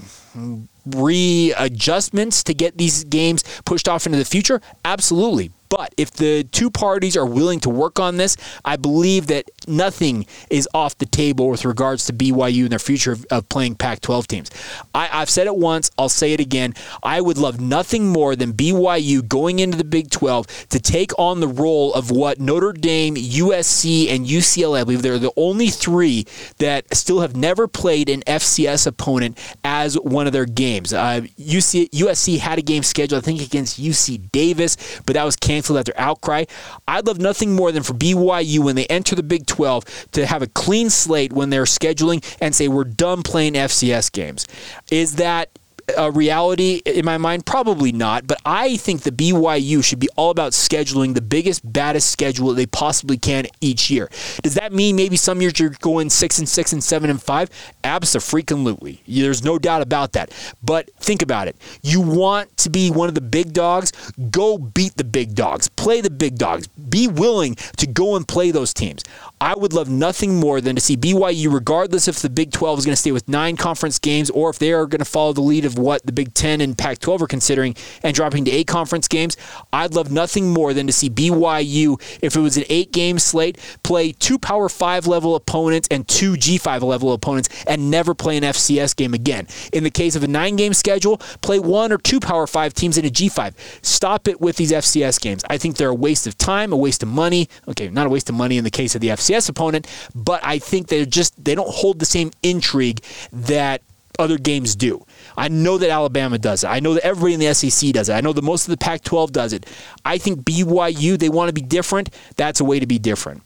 readjustments 0.85 2.43
to 2.43 2.53
get 2.53 2.77
these 2.77 3.05
games 3.05 3.43
pushed 3.63 3.87
off 3.87 4.05
into 4.05 4.17
the 4.17 4.25
future? 4.25 4.61
Absolutely. 4.83 5.51
But 5.69 5.93
if 5.97 6.11
the 6.11 6.43
two 6.43 6.69
parties 6.69 7.17
are 7.17 7.25
willing 7.25 7.59
to 7.61 7.69
work 7.69 7.99
on 7.99 8.17
this, 8.17 8.37
I 8.63 8.75
believe 8.77 9.27
that 9.27 9.49
nothing 9.67 10.25
is 10.49 10.67
off 10.73 10.97
the 10.97 11.05
table 11.05 11.49
with 11.49 11.65
regards 11.65 12.05
to 12.05 12.13
BYU 12.13 12.63
and 12.63 12.69
their 12.69 12.79
future 12.79 13.11
of, 13.11 13.25
of 13.31 13.49
playing 13.49 13.75
Pac 13.75 14.01
12 14.01 14.27
teams. 14.27 14.51
I, 14.93 15.09
I've 15.11 15.29
said 15.29 15.47
it 15.47 15.55
once, 15.55 15.91
I'll 15.97 16.09
say 16.09 16.33
it 16.33 16.39
again. 16.39 16.73
I 17.03 17.21
would 17.21 17.37
love 17.37 17.59
nothing 17.59 18.07
more 18.07 18.35
than 18.35 18.53
BYU 18.53 19.27
going 19.27 19.59
into 19.59 19.77
the 19.77 19.83
Big 19.83 20.09
12 20.11 20.69
to 20.69 20.79
take 20.79 21.11
on 21.17 21.39
the 21.39 21.47
role 21.47 21.93
of 21.93 22.11
what 22.11 22.39
Notre 22.39 22.73
Dame, 22.73 23.15
USC, 23.15 24.09
and 24.09 24.25
UCLA, 24.25 24.81
I 24.81 24.83
believe 24.83 25.01
they're 25.01 25.19
the 25.19 25.33
only 25.35 25.69
three 25.69 26.25
that 26.59 26.93
still 26.95 27.21
have 27.21 27.35
never 27.35 27.67
played 27.67 28.09
an 28.09 28.21
FCS 28.21 28.87
opponent 28.87 29.37
as 29.63 29.95
one 29.95 30.27
of 30.27 30.33
their 30.33 30.45
games. 30.45 30.93
Uh, 30.93 31.21
UC, 31.39 31.89
USC 31.89 32.37
had 32.39 32.59
a 32.59 32.61
game 32.61 32.83
scheduled, 32.83 33.23
I 33.23 33.25
think, 33.25 33.41
against 33.41 33.81
UC 33.81 34.31
Davis, 34.31 34.77
but 35.05 35.13
that 35.13 35.23
was 35.23 35.35
canceled 35.35 35.54
after 35.57 35.93
outcry. 35.97 36.45
I'd 36.87 37.07
love 37.07 37.19
nothing 37.19 37.55
more 37.55 37.71
than 37.71 37.83
for 37.83 37.93
BYU 37.93 38.59
when 38.59 38.75
they 38.75 38.85
enter 38.87 39.15
the 39.15 39.23
Big 39.23 39.45
12 39.45 40.11
to 40.13 40.25
have 40.25 40.41
a 40.41 40.47
clean 40.47 40.89
slate 40.89 41.33
when 41.33 41.49
they're 41.49 41.63
scheduling 41.63 42.23
and 42.41 42.55
say, 42.55 42.67
we're 42.67 42.83
done 42.83 43.23
playing 43.23 43.53
FCS 43.53 44.11
games. 44.11 44.47
Is 44.91 45.15
that 45.15 45.49
a 45.97 46.11
reality 46.11 46.81
in 46.85 47.05
my 47.05 47.17
mind? 47.17 47.45
Probably 47.45 47.91
not. 47.91 48.27
But 48.27 48.39
I 48.45 48.77
think 48.77 49.01
the 49.01 49.11
BYU 49.11 49.83
should 49.83 49.99
be 49.99 50.09
all 50.15 50.31
about 50.31 50.53
scheduling 50.53 51.13
the 51.13 51.21
biggest, 51.21 51.61
baddest 51.71 52.09
schedule 52.09 52.53
they 52.53 52.65
possibly 52.65 53.17
can 53.17 53.47
each 53.61 53.89
year. 53.89 54.09
Does 54.43 54.55
that 54.55 54.73
mean 54.73 54.95
maybe 54.95 55.17
some 55.17 55.41
years 55.41 55.59
you're 55.59 55.69
going 55.69 56.09
six 56.09 56.39
and 56.39 56.47
six 56.47 56.73
and 56.73 56.83
seven 56.83 57.09
and 57.09 57.21
five? 57.21 57.49
Absolutely. 57.83 59.01
There's 59.07 59.43
no 59.43 59.59
doubt 59.59 59.81
about 59.81 60.13
that. 60.13 60.31
But 60.63 60.89
think 60.95 61.21
about 61.21 61.47
it. 61.47 61.55
You 61.81 62.01
want 62.01 62.55
to 62.57 62.69
be 62.69 62.89
one 62.89 63.09
of 63.09 63.15
the 63.15 63.21
big 63.21 63.53
dogs? 63.53 63.91
Go 64.31 64.57
beat 64.57 64.97
the 64.97 65.03
big 65.03 65.35
dogs. 65.35 65.67
Play 65.69 66.01
the 66.01 66.09
big 66.09 66.37
dogs. 66.37 66.67
Be 66.67 67.07
willing 67.07 67.55
to 67.77 67.87
go 67.87 68.15
and 68.15 68.27
play 68.27 68.51
those 68.51 68.73
teams. 68.73 69.03
I 69.45 69.53
would 69.53 69.73
love 69.73 69.87
nothing 69.87 70.39
more 70.39 70.59
than 70.59 70.75
to 70.75 70.81
see 70.81 70.97
BYU, 70.97 71.53
regardless 71.53 72.07
if 72.07 72.19
the 72.19 72.31
Big 72.31 72.51
12 72.51 72.79
is 72.79 72.85
going 72.85 72.93
to 72.93 72.99
stay 72.99 73.11
with 73.11 73.29
nine 73.29 73.57
conference 73.57 73.99
games 73.99 74.31
or 74.31 74.49
if 74.49 74.57
they 74.57 74.73
are 74.73 74.87
going 74.87 74.97
to 74.97 75.05
follow 75.05 75.33
the 75.33 75.41
lead 75.41 75.65
of 75.65 75.77
what 75.77 76.03
the 76.03 76.11
Big 76.11 76.33
10 76.33 76.61
and 76.61 76.75
Pac 76.75 76.97
12 76.97 77.21
are 77.21 77.27
considering 77.27 77.75
and 78.01 78.15
dropping 78.15 78.45
to 78.45 78.51
eight 78.51 78.65
conference 78.65 79.07
games. 79.07 79.37
I'd 79.71 79.93
love 79.93 80.11
nothing 80.11 80.51
more 80.51 80.73
than 80.73 80.87
to 80.87 80.93
see 80.93 81.11
BYU, 81.11 82.01
if 82.23 82.35
it 82.35 82.39
was 82.39 82.57
an 82.57 82.63
eight 82.69 82.91
game 82.91 83.19
slate, 83.19 83.59
play 83.83 84.13
two 84.13 84.39
Power 84.39 84.67
5 84.67 85.05
level 85.05 85.35
opponents 85.35 85.87
and 85.91 86.07
two 86.07 86.33
G5 86.33 86.81
level 86.81 87.13
opponents 87.13 87.49
and 87.67 87.91
never 87.91 88.15
play 88.15 88.37
an 88.37 88.43
FCS 88.43 88.95
game 88.95 89.13
again. 89.13 89.45
In 89.71 89.83
the 89.83 89.91
case 89.91 90.15
of 90.15 90.23
a 90.23 90.27
nine 90.27 90.55
game 90.55 90.73
schedule, 90.73 91.17
play 91.43 91.59
one 91.59 91.91
or 91.91 91.99
two 91.99 92.19
Power 92.19 92.47
5 92.47 92.73
teams 92.73 92.97
in 92.97 93.05
a 93.05 93.09
G5. 93.09 93.53
Stop 93.83 94.27
it 94.27 94.41
with 94.41 94.55
these 94.55 94.71
FCS 94.71 95.21
games. 95.21 95.43
I 95.51 95.59
think 95.59 95.77
they're 95.77 95.89
a 95.89 95.93
waste 95.93 96.25
of 96.25 96.35
time, 96.35 96.73
a 96.73 96.77
waste 96.77 97.03
of 97.03 97.09
money. 97.09 97.47
Okay, 97.67 97.89
not 97.89 98.07
a 98.07 98.09
waste 98.09 98.27
of 98.27 98.33
money 98.33 98.57
in 98.57 98.63
the 98.63 98.71
case 98.71 98.95
of 98.95 99.01
the 99.01 99.09
FCS 99.09 99.34
opponent, 99.49 99.87
but 100.13 100.39
I 100.43 100.59
think 100.59 100.87
they're 100.87 101.05
just, 101.05 101.43
they 101.43 101.55
don't 101.55 101.69
hold 101.69 101.99
the 101.99 102.05
same 102.05 102.31
intrigue 102.43 103.01
that 103.31 103.81
other 104.17 104.37
games 104.37 104.75
do. 104.75 105.05
I 105.37 105.49
know 105.49 105.77
that 105.77 105.89
Alabama 105.89 106.37
does 106.37 106.63
it. 106.63 106.67
I 106.67 106.79
know 106.79 106.93
that 106.93 107.05
everybody 107.05 107.33
in 107.33 107.39
the 107.39 107.53
SEC 107.53 107.91
does 107.93 108.09
it. 108.09 108.13
I 108.13 108.21
know 108.21 108.33
that 108.33 108.43
most 108.43 108.65
of 108.65 108.71
the 108.71 108.77
Pac 108.77 109.03
12 109.03 109.31
does 109.31 109.53
it. 109.53 109.65
I 110.05 110.17
think 110.17 110.41
BYU, 110.41 111.19
they 111.19 111.29
want 111.29 111.49
to 111.49 111.53
be 111.53 111.61
different. 111.61 112.09
That's 112.37 112.59
a 112.59 112.63
way 112.63 112.79
to 112.79 112.87
be 112.87 112.97
different 112.97 113.43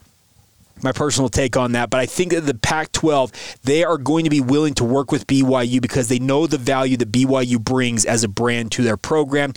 my 0.83 0.91
personal 0.91 1.29
take 1.29 1.57
on 1.57 1.73
that. 1.73 1.89
But 1.89 1.99
I 1.99 2.05
think 2.05 2.31
that 2.31 2.41
the 2.41 2.53
Pac 2.53 2.91
12, 2.91 3.57
they 3.63 3.83
are 3.83 3.97
going 3.97 4.23
to 4.23 4.29
be 4.29 4.41
willing 4.41 4.73
to 4.75 4.83
work 4.83 5.11
with 5.11 5.27
BYU 5.27 5.81
because 5.81 6.07
they 6.07 6.19
know 6.19 6.47
the 6.47 6.57
value 6.57 6.97
that 6.97 7.11
BYU 7.11 7.59
brings 7.59 8.05
as 8.05 8.23
a 8.23 8.27
brand 8.27 8.71
to 8.73 8.83
their 8.83 8.97
program. 8.97 9.53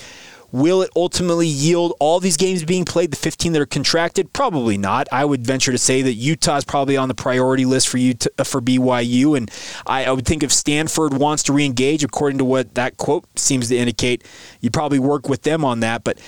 Will 0.52 0.82
it 0.82 0.90
ultimately 0.94 1.47
yield 1.47 1.94
all 1.99 2.21
these 2.21 2.37
games 2.37 2.62
being 2.62 2.85
played, 2.85 3.11
the 3.11 3.16
15 3.16 3.52
that 3.52 3.62
are 3.62 3.66
contracted? 3.66 4.32
Probably 4.35 4.76
not. 4.76 5.09
I 5.11 5.25
would 5.25 5.47
venture 5.47 5.73
to 5.73 5.78
say 5.78 6.02
that 6.02 6.12
Utah 6.12 6.56
is 6.56 6.64
probably 6.64 6.97
on 6.97 7.09
the 7.09 7.14
priority 7.14 7.64
list 7.64 7.88
for 7.88 7.97
you 7.97 8.14
uh, 8.38 8.44
for 8.44 8.61
BYU, 8.61 9.37
and 9.37 9.50
I, 9.87 10.04
I 10.04 10.12
would 10.12 10.26
think 10.26 10.42
if 10.42 10.52
Stanford 10.52 11.14
wants 11.14 11.42
to 11.44 11.52
reengage, 11.52 12.04
according 12.04 12.38
to 12.38 12.44
what 12.44 12.75
that 12.75 12.99
quote 12.99 13.25
seems 13.38 13.68
to 13.68 13.76
indicate, 13.76 14.25
you'd 14.61 14.75
probably 14.75 14.99
work 14.99 15.28
with 15.28 15.42
them 15.42 15.64
on 15.64 15.80
that. 15.80 16.04
But 16.04 16.18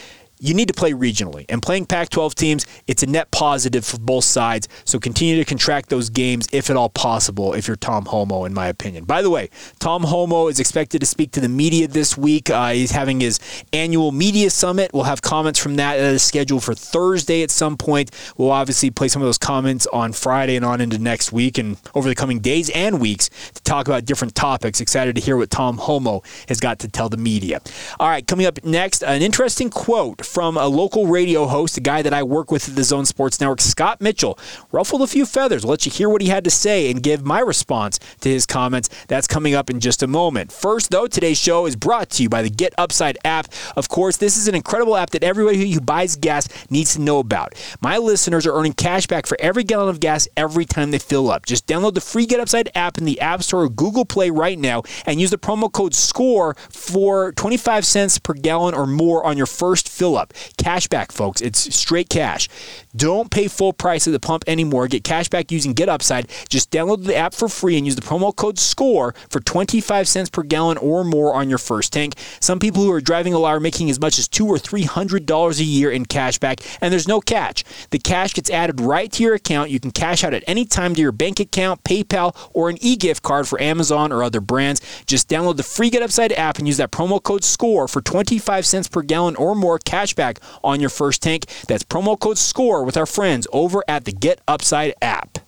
you 0.45 0.53
need 0.53 0.69
to 0.69 0.75
play 0.75 0.93
regionally. 0.93 1.47
And 1.49 1.63
playing 1.63 1.87
Pac 1.87 2.11
12 2.11 2.35
teams, 2.35 2.67
it's 2.87 3.03
a 3.03 3.07
net 3.07 3.31
positive 3.31 3.85
for 3.85 3.99
both 3.99 4.25
sides. 4.25 4.69
So 4.85 4.99
continue 4.99 5.37
to 5.37 5.45
contract 5.47 5.89
those 5.89 6.11
games 6.11 6.47
if 6.53 6.69
at 6.69 6.77
all 6.77 6.91
possible, 6.91 7.55
if 7.55 7.67
you're 7.67 7.77
Tom 7.77 8.05
Holmoe, 8.05 8.45
in 8.45 8.53
my 8.53 8.67
opinion. 8.67 9.05
By 9.05 9.23
the 9.23 9.31
way, 9.31 9.49
Tom 9.79 10.03
Holmoe 10.03 10.51
is 10.51 10.61
expected 10.61 11.01
to 11.01 11.07
speak 11.07 11.33
to 11.33 11.41
the 11.41 11.49
media 11.49 11.89
this 11.89 12.19
week. 12.19 12.51
Uh, 12.51 12.73
he's 12.73 12.91
having 12.91 13.21
his 13.21 13.41
annual 13.73 14.13
media 14.13 14.51
summit. 14.51 14.91
We'll 14.93 15.05
have 15.05 15.23
comments 15.23 15.59
from 15.59 15.77
that 15.77 15.97
that 15.97 16.13
is 16.13 16.23
scheduled 16.23 16.63
for 16.63 16.75
Thursday 16.75 17.43
at 17.43 17.51
some 17.51 17.79
point. 17.79 18.11
We'll 18.37 18.51
obviously 18.51 18.91
play 18.91 19.09
some 19.09 19.23
of 19.23 19.27
those 19.27 19.39
comments 19.39 19.87
on 19.95 20.13
Friday 20.13 20.57
and 20.57 20.65
on 20.65 20.83
into 20.83 20.99
next 20.99 21.33
week 21.33 21.57
and 21.57 21.79
over 21.95 22.07
the 22.07 22.15
coming 22.15 22.41
days 22.41 22.69
and 22.71 23.01
weeks 23.01 23.31
to 23.55 23.63
talk 23.63 23.89
about 23.89 24.05
different 24.05 24.35
topics. 24.35 24.83
Excited 24.83 25.15
to 25.15 25.23
hear 25.23 25.39
what 25.39 25.51
Tom 25.51 25.79
Holmoe 25.79 26.23
has 26.49 26.61
got 26.61 26.81
to 26.81 26.89
tell 26.89 27.09
the 27.09 27.17
media. 27.17 27.63
All 27.99 28.09
right, 28.09 28.27
coming 28.27 28.45
up 28.45 28.63
next, 28.63 29.03
an 29.03 29.23
interesting 29.23 29.71
quote 29.71 30.25
from 30.35 30.57
a 30.57 30.67
local 30.67 31.07
radio 31.07 31.47
host, 31.47 31.77
a 31.77 31.81
guy 31.81 32.03
that 32.03 32.13
I 32.13 32.25
work 32.25 32.51
with 32.51 32.69
at 32.69 32.75
the 32.75 32.83
Zone 32.83 33.07
Sports 33.07 33.41
Network, 33.41 33.61
Scott 33.61 34.01
Mitchell. 34.01 34.37
Ruffled 34.73 35.03
a 35.03 35.07
few 35.07 35.27
feathers. 35.27 35.65
Let 35.65 35.87
you 35.87 35.93
hear 35.93 36.09
what 36.09 36.23
he 36.23 36.29
had 36.29 36.43
to 36.43 36.51
say 36.51 36.91
and 36.91 37.01
give 37.01 37.25
my 37.25 37.39
response 37.39 38.01
to 38.21 38.29
his 38.29 38.45
comments. 38.45 38.91
That's 39.07 39.29
coming 39.29 39.55
up 39.55 39.71
in 39.71 39.79
just 39.79 40.03
a 40.03 40.09
moment. 40.09 40.51
First, 40.51 40.91
though, 40.91 41.07
today's 41.07 41.39
show 41.39 41.67
is 41.67 41.77
brought 41.77 42.11
to 42.11 42.25
you 42.25 42.29
by 42.29 42.43
the 42.43 42.51
Get 42.51 42.75
Upside 42.77 43.17
app. 43.25 43.47
Of 43.77 43.89
course, 43.89 44.17
this 44.17 44.37
is 44.37 44.49
an 44.49 44.57
incredible 44.57 44.97
app 44.97 45.11
that 45.11 45.23
everybody 45.23 45.71
who 45.71 45.81
buys 45.81 46.17
gas 46.17 46.49
needs 46.69 46.95
to 46.95 47.01
know 47.01 47.21
about. 47.21 47.55
My 47.81 47.99
listeners 47.99 48.45
are 48.45 48.59
earning 48.59 48.73
cash 48.73 49.07
back 49.07 49.27
for 49.27 49.37
every 49.41 49.63
gallon 49.63 49.89
of 49.89 50.01
gas 50.01 50.27
every 50.37 50.65
time 50.65 50.91
they 50.91 50.99
fill 50.99 51.31
up. 51.31 51.47
Just 51.47 51.69
download 51.69 51.95
the 51.95 52.01
free 52.01 52.27
Get 52.27 52.41
Upside 52.41 52.71
app 52.75 52.99
in 52.99 53.05
the 53.05 53.21
App 53.21 53.45
Store 53.45 53.63
or 53.63 53.69
Google 53.69 54.05
Play 54.05 54.31
right 54.31 54.59
now 54.59 54.83
and 55.07 55.21
use 55.21 55.31
the 55.31 55.39
promo 55.39 55.71
code 55.71 55.95
SCORE 55.95 56.57
for 56.71 57.31
25 57.31 57.87
cents 57.87 58.19
per 58.19 58.35
gallon 58.35 58.75
or 58.75 58.85
more 58.85 59.25
on 59.25 59.37
your 59.37 59.47
first 59.47 59.89
fill 59.89 60.14
up. 60.17 60.33
Cash 60.57 60.89
back, 60.89 61.13
folks. 61.13 61.41
It's 61.41 61.75
straight 61.75 62.09
cash. 62.09 62.49
Don't 62.97 63.31
pay 63.31 63.49
full 63.49 63.73
price 63.73 64.07
at 64.07 64.13
the 64.13 64.21
pump 64.21 64.45
anymore. 64.47 64.89
Get 64.89 65.05
cash 65.05 65.29
back 65.29 65.51
using 65.51 65.73
Get 65.73 65.89
Upside. 65.89 66.29
Just 66.49 66.71
download 66.71 67.05
the 67.05 67.17
app 67.17 67.35
for 67.35 67.49
free 67.49 67.77
and 67.77 67.87
use 67.87 67.97
the 67.97 68.03
promo 68.03 68.35
code 68.35 68.59
SCORE 68.59 69.15
for 69.29 69.41
25 69.41 70.07
cents 70.09 70.31
per 70.31 70.43
gallon 70.43 70.79
or 70.79 71.05
more 71.05 71.35
on 71.35 71.49
your 71.49 71.59
first 71.59 71.93
tank. 71.93 72.15
Some 72.41 72.59
people 72.59 72.83
who 72.83 72.93
are 72.93 73.01
driving 73.01 73.35
a 73.35 73.39
lot 73.39 73.55
are 73.55 73.61
making 73.61 73.91
as 73.91 74.01
much 74.01 74.19
as 74.19 74.29
two 74.29 74.47
or 74.47 74.59
three 74.59 74.85
hundred 74.85 75.27
dollars 75.27 75.61
a 75.61 75.65
year 75.65 75.91
in 75.91 76.07
cash 76.07 76.39
back, 76.39 76.61
and 76.81 76.93
there's 76.93 77.09
no 77.09 77.21
catch. 77.21 77.65
The 77.91 77.99
cash 77.99 78.35
gets 78.35 78.51
added 78.51 78.81
right 78.81 79.11
to 79.13 79.23
your 79.23 79.35
account. 79.35 79.71
You 79.71 79.81
can 79.81 79.91
cash 79.91 80.25
out 80.25 80.35
at 80.35 80.45
any 80.47 80.65
time 80.65 80.95
to 80.95 81.01
your 81.01 81.13
bank 81.13 81.41
account, 81.41 81.83
PayPal, 81.85 82.37
or 82.53 82.69
an 82.69 82.79
e-gift 82.81 83.23
card 83.23 83.49
for 83.49 83.61
Amazon 83.61 84.13
or 84.13 84.23
other 84.23 84.41
brands. 84.41 84.81
Just 85.07 85.29
download 85.29 85.57
the 85.57 85.63
free 85.63 85.91
Get 85.91 86.03
Upside 86.03 86.33
app 86.33 86.59
and 86.59 86.67
use 86.67 86.77
that 86.77 86.91
promo 86.91 87.23
code 87.23 87.45
SCORE 87.45 87.89
for 87.89 88.01
25 88.03 88.67
cents 88.67 88.89
per 88.89 89.03
gallon 89.03 89.37
or 89.37 89.55
more 89.55 89.79
cash 89.79 90.04
back 90.13 90.41
on 90.63 90.81
your 90.81 90.91
first 90.91 91.23
tank. 91.23 91.47
That's 91.69 91.85
promo 91.85 92.19
code 92.19 92.39
SCORE 92.39 92.85
with 92.85 92.97
our 92.97 93.07
friends 93.07 93.47
over 93.53 93.83
at 93.89 94.05
the 94.05 94.13
Get 94.13 94.41
Upside 94.47 94.95
app. 95.01 95.39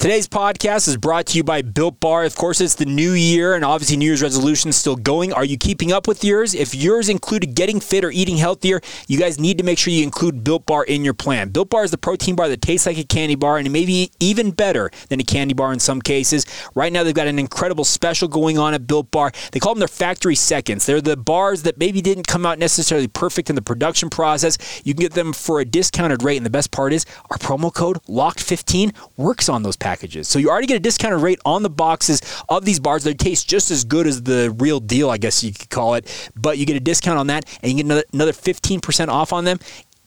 Today's 0.00 0.26
podcast 0.26 0.88
is 0.88 0.96
brought 0.96 1.26
to 1.26 1.36
you 1.36 1.44
by 1.44 1.60
Built 1.60 2.00
Bar. 2.00 2.24
Of 2.24 2.34
course, 2.34 2.62
it's 2.62 2.74
the 2.74 2.86
new 2.86 3.12
year, 3.12 3.54
and 3.54 3.62
obviously, 3.62 3.98
New 3.98 4.06
Year's 4.06 4.22
resolutions 4.22 4.76
still 4.76 4.96
going. 4.96 5.30
Are 5.34 5.44
you 5.44 5.58
keeping 5.58 5.92
up 5.92 6.08
with 6.08 6.24
yours? 6.24 6.54
If 6.54 6.74
yours 6.74 7.10
included 7.10 7.54
getting 7.54 7.80
fit 7.80 8.02
or 8.02 8.10
eating 8.10 8.38
healthier, 8.38 8.80
you 9.08 9.18
guys 9.18 9.38
need 9.38 9.58
to 9.58 9.64
make 9.64 9.76
sure 9.78 9.92
you 9.92 10.02
include 10.02 10.42
Built 10.42 10.64
Bar 10.64 10.84
in 10.84 11.04
your 11.04 11.12
plan. 11.12 11.50
Built 11.50 11.68
Bar 11.68 11.84
is 11.84 11.90
the 11.90 11.98
protein 11.98 12.34
bar 12.34 12.48
that 12.48 12.62
tastes 12.62 12.86
like 12.86 12.96
a 12.96 13.04
candy 13.04 13.34
bar, 13.34 13.58
and 13.58 13.66
it 13.66 13.70
may 13.70 13.84
be 13.84 14.10
even 14.20 14.52
better 14.52 14.90
than 15.10 15.20
a 15.20 15.22
candy 15.22 15.52
bar 15.52 15.70
in 15.70 15.78
some 15.78 16.00
cases. 16.00 16.46
Right 16.74 16.94
now, 16.94 17.04
they've 17.04 17.12
got 17.12 17.26
an 17.26 17.38
incredible 17.38 17.84
special 17.84 18.26
going 18.26 18.56
on 18.56 18.72
at 18.72 18.86
Built 18.86 19.10
Bar. 19.10 19.32
They 19.52 19.60
call 19.60 19.74
them 19.74 19.80
their 19.80 19.86
factory 19.86 20.34
seconds. 20.34 20.86
They're 20.86 21.02
the 21.02 21.18
bars 21.18 21.64
that 21.64 21.76
maybe 21.76 22.00
didn't 22.00 22.26
come 22.26 22.46
out 22.46 22.58
necessarily 22.58 23.06
perfect 23.06 23.50
in 23.50 23.54
the 23.54 23.60
production 23.60 24.08
process. 24.08 24.56
You 24.82 24.94
can 24.94 25.02
get 25.02 25.12
them 25.12 25.34
for 25.34 25.60
a 25.60 25.66
discounted 25.66 26.22
rate, 26.22 26.38
and 26.38 26.46
the 26.46 26.48
best 26.48 26.70
part 26.70 26.94
is 26.94 27.04
our 27.28 27.36
promo 27.36 27.70
code 27.70 28.02
LOCKED15 28.04 28.96
works 29.18 29.50
on 29.50 29.62
those 29.62 29.76
packages 29.76 29.89
packages. 29.90 30.28
So 30.28 30.38
you 30.38 30.50
already 30.50 30.68
get 30.68 30.76
a 30.76 30.80
discounted 30.80 31.20
rate 31.20 31.40
on 31.44 31.64
the 31.64 31.70
boxes 31.70 32.22
of 32.48 32.64
these 32.64 32.78
bars. 32.78 33.02
They 33.02 33.14
taste 33.14 33.48
just 33.48 33.72
as 33.72 33.84
good 33.84 34.06
as 34.06 34.22
the 34.22 34.54
real 34.58 34.78
deal, 34.78 35.10
I 35.10 35.18
guess 35.18 35.42
you 35.42 35.52
could 35.52 35.68
call 35.68 35.94
it. 35.94 36.30
But 36.36 36.58
you 36.58 36.66
get 36.66 36.76
a 36.76 36.80
discount 36.80 37.18
on 37.18 37.26
that, 37.26 37.44
and 37.60 37.72
you 37.72 37.78
get 37.78 37.86
another, 37.86 38.04
another 38.12 38.32
15% 38.32 39.08
off 39.08 39.32
on 39.32 39.44
them 39.44 39.58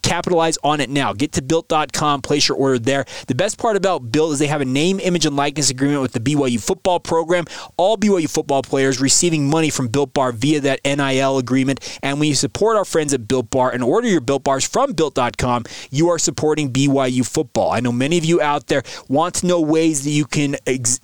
capitalize 0.04 0.58
on 0.64 0.80
it 0.82 0.90
now. 0.90 1.14
Get 1.14 1.32
to 1.34 1.42
built.com, 1.42 2.22
place 2.22 2.48
your 2.48 2.58
order 2.58 2.78
there. 2.78 3.06
The 3.28 3.36
best 3.36 3.58
part 3.58 3.76
about 3.76 4.12
Built 4.12 4.34
is 4.34 4.40
they 4.40 4.48
have 4.48 4.62
a 4.62 4.66
name, 4.66 5.00
image, 5.00 5.26
and 5.26 5.36
likeness 5.36 5.70
agreement 5.70 6.02
with 6.02 6.12
the 6.12 6.20
BYU 6.20 6.62
football 6.62 7.00
program. 7.00 7.46
All 7.78 7.98
BYU 7.98 8.30
football 8.30 8.62
players 8.62 9.02
receiving 9.02 9.50
money 9.50 9.70
from 9.70 9.88
Built 9.88 10.14
Bar 10.14 10.34
via 10.34 10.60
that 10.60 10.82
NIL 10.86 11.38
agreement. 11.38 12.00
And 12.04 12.20
when 12.20 12.30
you 12.30 12.36
support 12.36 12.78
our 12.78 12.86
friends 12.86 13.14
at 13.14 13.28
Built 13.28 13.50
Bar 13.50 13.72
and 13.72 13.84
order 13.84 14.08
your 14.08 14.22
Built 14.22 14.44
Bars 14.44 14.68
from 14.68 14.94
built.com, 14.94 15.64
you 15.90 16.10
are 16.10 16.20
supporting 16.20 16.72
BYU 16.72 17.26
football. 17.26 17.72
I 17.72 17.80
know 17.80 17.92
many 17.92 18.18
of 18.18 18.26
you 18.26 18.42
out 18.42 18.68
there 18.68 18.84
want 19.08 19.36
to 19.36 19.48
know 19.48 19.62
ways 19.62 20.04
that 20.04 20.12
you 20.12 20.26
can 20.26 20.58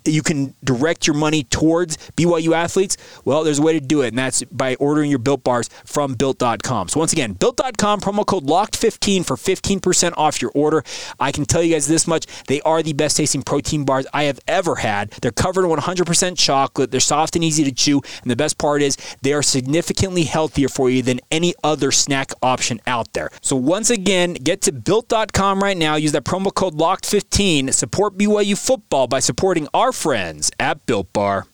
you 0.06 0.22
can 0.22 0.54
direct 0.64 1.08
your 1.08 1.16
money 1.16 1.44
towards 1.44 1.98
BYU 2.18 2.54
athletes. 2.54 2.98
Well, 3.26 3.44
there's 3.44 3.60
a 3.60 3.62
way 3.62 3.74
to 3.74 3.80
do 3.80 4.02
it, 4.02 4.10
and 4.10 4.18
that's 4.18 4.44
by 4.44 4.76
ordering 4.76 5.10
your 5.10 5.20
Built 5.20 5.44
Bars 5.44 5.70
from 5.86 6.14
built.com. 6.14 6.90
So 6.90 7.00
once 7.00 7.14
again, 7.14 7.34
built.com 7.34 8.02
promo 8.02 8.26
code 8.26 8.44
locked15 8.90 9.26
for 9.26 9.36
15% 9.36 10.14
off 10.18 10.42
your 10.42 10.52
order. 10.54 10.84
I 11.20 11.32
can 11.32 11.46
tell 11.46 11.64
you 11.64 11.74
guys 11.74 11.88
this 11.88 12.08
much, 12.08 12.26
they 12.48 12.62
are 12.62 12.82
the 12.84 12.94
best 12.94 13.18
tasting 13.18 13.42
protein 13.42 13.86
bars 13.86 14.06
I 14.14 14.24
have 14.24 14.40
ever 14.48 14.76
had. 14.76 15.12
They're 15.22 15.32
covered 15.32 15.66
in 15.66 15.72
100% 15.72 16.38
chocolate. 16.38 16.92
They're 16.92 17.00
soft 17.00 17.36
and 17.36 17.44
easy 17.44 17.64
to 17.64 17.72
chew, 17.72 18.02
and 18.22 18.32
the 18.32 18.36
best 18.36 18.58
part 18.58 18.82
is 18.82 18.98
they 19.22 19.34
are 19.34 19.44
significantly 19.44 20.24
healthier 20.24 20.70
for 20.70 20.90
you 20.90 21.02
than 21.02 21.20
any 21.32 21.54
other 21.64 21.92
snack 21.92 22.32
option 22.42 22.80
out 22.88 23.14
there. 23.14 23.30
So 23.42 23.56
once 23.56 23.90
again, 23.90 24.34
get 24.34 24.62
to 24.64 24.72
built.com 24.72 25.62
right 25.62 25.78
now. 25.78 25.96
Use 25.96 26.12
that 26.14 26.24
promo 26.24 26.54
code 26.54 26.76
locked15. 26.76 27.74
Support 27.74 28.18
BYU 28.18 28.58
football 28.58 29.08
by 29.08 29.20
supporting 29.20 29.68
our 29.74 29.92
friends 29.92 30.52
at 30.60 30.86
Built 30.86 31.12
Bar. 31.14 31.46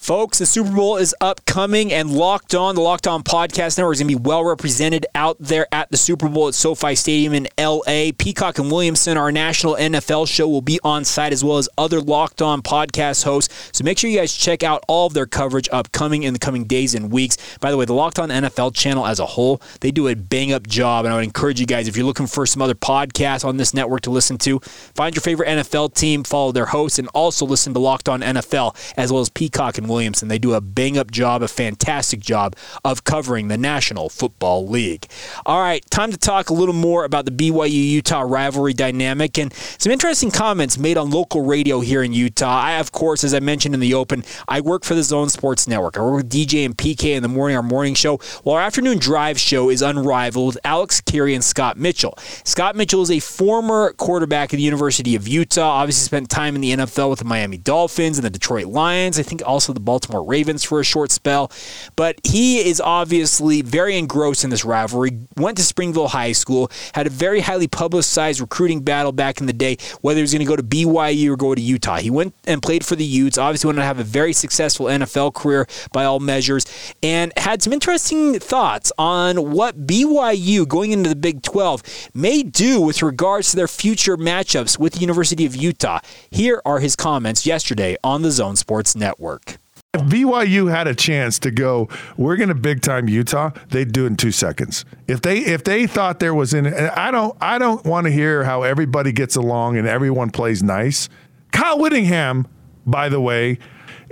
Folks, 0.00 0.38
the 0.38 0.46
Super 0.46 0.74
Bowl 0.74 0.96
is 0.96 1.14
upcoming 1.20 1.92
and 1.92 2.10
Locked 2.10 2.54
On, 2.54 2.74
the 2.74 2.80
Locked 2.80 3.06
On 3.06 3.22
Podcast 3.22 3.76
Network 3.76 3.92
is 3.96 4.00
going 4.00 4.10
to 4.10 4.18
be 4.18 4.28
well 4.28 4.42
represented 4.42 5.04
out 5.14 5.36
there 5.38 5.66
at 5.72 5.90
the 5.90 5.98
Super 5.98 6.26
Bowl 6.26 6.48
at 6.48 6.54
SoFi 6.54 6.94
Stadium 6.94 7.34
in 7.34 7.48
LA. 7.58 8.10
Peacock 8.18 8.58
and 8.58 8.72
Williamson, 8.72 9.18
our 9.18 9.30
national 9.30 9.74
NFL 9.74 10.26
show, 10.26 10.48
will 10.48 10.62
be 10.62 10.80
on 10.82 11.04
site 11.04 11.34
as 11.34 11.44
well 11.44 11.58
as 11.58 11.68
other 11.76 12.00
Locked 12.00 12.40
On 12.40 12.62
podcast 12.62 13.24
hosts. 13.24 13.54
So 13.72 13.84
make 13.84 13.98
sure 13.98 14.08
you 14.08 14.18
guys 14.18 14.34
check 14.34 14.62
out 14.62 14.82
all 14.88 15.06
of 15.06 15.12
their 15.12 15.26
coverage 15.26 15.68
upcoming 15.70 16.22
in 16.22 16.32
the 16.32 16.38
coming 16.38 16.64
days 16.64 16.94
and 16.94 17.12
weeks. 17.12 17.36
By 17.60 17.70
the 17.70 17.76
way, 17.76 17.84
the 17.84 17.92
Locked 17.92 18.18
On 18.18 18.30
NFL 18.30 18.74
channel 18.74 19.06
as 19.06 19.20
a 19.20 19.26
whole, 19.26 19.60
they 19.80 19.90
do 19.90 20.08
a 20.08 20.14
bang 20.14 20.50
up 20.54 20.66
job. 20.66 21.04
And 21.04 21.12
I 21.12 21.16
would 21.18 21.24
encourage 21.24 21.60
you 21.60 21.66
guys, 21.66 21.88
if 21.88 21.96
you're 21.98 22.06
looking 22.06 22.26
for 22.26 22.46
some 22.46 22.62
other 22.62 22.74
podcasts 22.74 23.44
on 23.44 23.58
this 23.58 23.74
network 23.74 24.00
to 24.02 24.10
listen 24.10 24.38
to, 24.38 24.60
find 24.60 25.14
your 25.14 25.20
favorite 25.20 25.48
NFL 25.50 25.92
team, 25.92 26.24
follow 26.24 26.52
their 26.52 26.66
hosts, 26.66 26.98
and 26.98 27.06
also 27.08 27.44
listen 27.44 27.74
to 27.74 27.80
Locked 27.80 28.08
On 28.08 28.22
NFL 28.22 28.74
as 28.96 29.12
well 29.12 29.20
as 29.20 29.28
Peacock 29.28 29.76
and 29.76 29.89
Williamson. 29.90 30.28
They 30.28 30.38
do 30.38 30.54
a 30.54 30.60
bang 30.60 30.96
up 30.96 31.10
job, 31.10 31.42
a 31.42 31.48
fantastic 31.48 32.20
job 32.20 32.56
of 32.84 33.04
covering 33.04 33.48
the 33.48 33.58
National 33.58 34.08
Football 34.08 34.66
League. 34.66 35.06
All 35.44 35.60
right, 35.60 35.84
time 35.90 36.10
to 36.12 36.16
talk 36.16 36.48
a 36.48 36.54
little 36.54 36.74
more 36.74 37.04
about 37.04 37.26
the 37.26 37.30
BYU 37.30 37.70
Utah 37.70 38.22
rivalry 38.22 38.72
dynamic 38.72 39.38
and 39.38 39.52
some 39.78 39.92
interesting 39.92 40.30
comments 40.30 40.78
made 40.78 40.96
on 40.96 41.10
local 41.10 41.42
radio 41.42 41.80
here 41.80 42.02
in 42.02 42.12
Utah. 42.12 42.60
I, 42.60 42.72
of 42.74 42.92
course, 42.92 43.24
as 43.24 43.34
I 43.34 43.40
mentioned 43.40 43.74
in 43.74 43.80
the 43.80 43.94
open, 43.94 44.24
I 44.48 44.60
work 44.60 44.84
for 44.84 44.94
the 44.94 45.02
Zone 45.02 45.28
Sports 45.28 45.66
Network. 45.66 45.98
I 45.98 46.02
work 46.02 46.16
with 46.16 46.30
DJ 46.30 46.64
and 46.64 46.76
PK 46.76 47.16
in 47.16 47.22
the 47.22 47.28
morning, 47.28 47.56
our 47.56 47.62
morning 47.62 47.94
show. 47.94 48.20
Well, 48.44 48.54
our 48.54 48.62
afternoon 48.62 48.98
drive 48.98 49.38
show 49.38 49.68
is 49.70 49.82
unrivaled 49.82 50.58
Alex 50.64 51.00
Kirry 51.00 51.34
and 51.34 51.44
Scott 51.44 51.76
Mitchell. 51.76 52.16
Scott 52.44 52.76
Mitchell 52.76 53.02
is 53.02 53.10
a 53.10 53.18
former 53.18 53.92
quarterback 53.94 54.52
at 54.54 54.56
the 54.56 54.62
University 54.62 55.16
of 55.16 55.26
Utah, 55.26 55.68
obviously 55.68 56.04
spent 56.04 56.30
time 56.30 56.54
in 56.54 56.60
the 56.60 56.72
NFL 56.72 57.10
with 57.10 57.18
the 57.18 57.24
Miami 57.24 57.58
Dolphins 57.58 58.18
and 58.18 58.24
the 58.24 58.30
Detroit 58.30 58.66
Lions, 58.66 59.18
I 59.18 59.22
think 59.22 59.42
also 59.44 59.72
the 59.72 59.79
Baltimore 59.80 60.10
Baltimore 60.10 60.24
Ravens 60.24 60.64
for 60.64 60.80
a 60.80 60.84
short 60.84 61.10
spell. 61.12 61.50
But 61.96 62.18
he 62.24 62.58
is 62.58 62.80
obviously 62.80 63.62
very 63.62 63.96
engrossed 63.98 64.44
in 64.44 64.50
this 64.50 64.64
rivalry. 64.64 65.18
Went 65.36 65.56
to 65.58 65.62
Springville 65.62 66.08
High 66.08 66.32
School, 66.32 66.70
had 66.94 67.06
a 67.06 67.10
very 67.10 67.40
highly 67.40 67.68
publicized 67.68 68.40
recruiting 68.40 68.80
battle 68.80 69.12
back 69.12 69.40
in 69.40 69.46
the 69.46 69.52
day, 69.52 69.76
whether 70.00 70.18
he 70.18 70.22
was 70.22 70.32
going 70.32 70.44
to 70.44 70.48
go 70.48 70.56
to 70.56 70.62
BYU 70.62 71.30
or 71.30 71.36
go 71.36 71.54
to 71.54 71.60
Utah. 71.60 71.98
He 71.98 72.10
went 72.10 72.34
and 72.46 72.62
played 72.62 72.84
for 72.84 72.96
the 72.96 73.04
Utes, 73.04 73.38
obviously 73.38 73.68
wanted 73.68 73.80
to 73.80 73.86
have 73.86 73.98
a 73.98 74.04
very 74.04 74.32
successful 74.32 74.86
NFL 74.86 75.34
career 75.34 75.66
by 75.92 76.04
all 76.04 76.20
measures, 76.20 76.66
and 77.02 77.32
had 77.36 77.62
some 77.62 77.72
interesting 77.72 78.38
thoughts 78.38 78.92
on 78.98 79.52
what 79.52 79.86
BYU 79.86 80.66
going 80.66 80.92
into 80.92 81.08
the 81.08 81.16
Big 81.16 81.42
12 81.42 82.10
may 82.14 82.42
do 82.42 82.80
with 82.80 83.02
regards 83.02 83.50
to 83.50 83.56
their 83.56 83.68
future 83.68 84.16
matchups 84.16 84.78
with 84.78 84.94
the 84.94 85.00
University 85.00 85.46
of 85.46 85.54
Utah. 85.54 86.00
Here 86.30 86.62
are 86.64 86.80
his 86.80 86.96
comments 86.96 87.46
yesterday 87.46 87.96
on 88.02 88.22
the 88.22 88.30
Zone 88.30 88.56
Sports 88.56 88.96
Network. 88.96 89.58
If 89.92 90.02
BYU 90.02 90.70
had 90.70 90.86
a 90.86 90.94
chance 90.94 91.40
to 91.40 91.50
go, 91.50 91.88
we're 92.16 92.36
going 92.36 92.48
to 92.48 92.54
big 92.54 92.80
time 92.80 93.08
Utah. 93.08 93.50
They'd 93.70 93.90
do 93.90 94.04
it 94.04 94.08
in 94.08 94.16
two 94.16 94.30
seconds. 94.30 94.84
If 95.08 95.22
they 95.22 95.38
if 95.38 95.64
they 95.64 95.88
thought 95.88 96.20
there 96.20 96.32
was 96.32 96.54
in, 96.54 96.68
I 96.68 97.10
don't 97.10 97.36
I 97.40 97.58
don't 97.58 97.84
want 97.84 98.04
to 98.06 98.12
hear 98.12 98.44
how 98.44 98.62
everybody 98.62 99.10
gets 99.10 99.34
along 99.34 99.78
and 99.78 99.88
everyone 99.88 100.30
plays 100.30 100.62
nice. 100.62 101.08
Kyle 101.50 101.76
Whittingham, 101.76 102.46
by 102.86 103.08
the 103.08 103.20
way, 103.20 103.58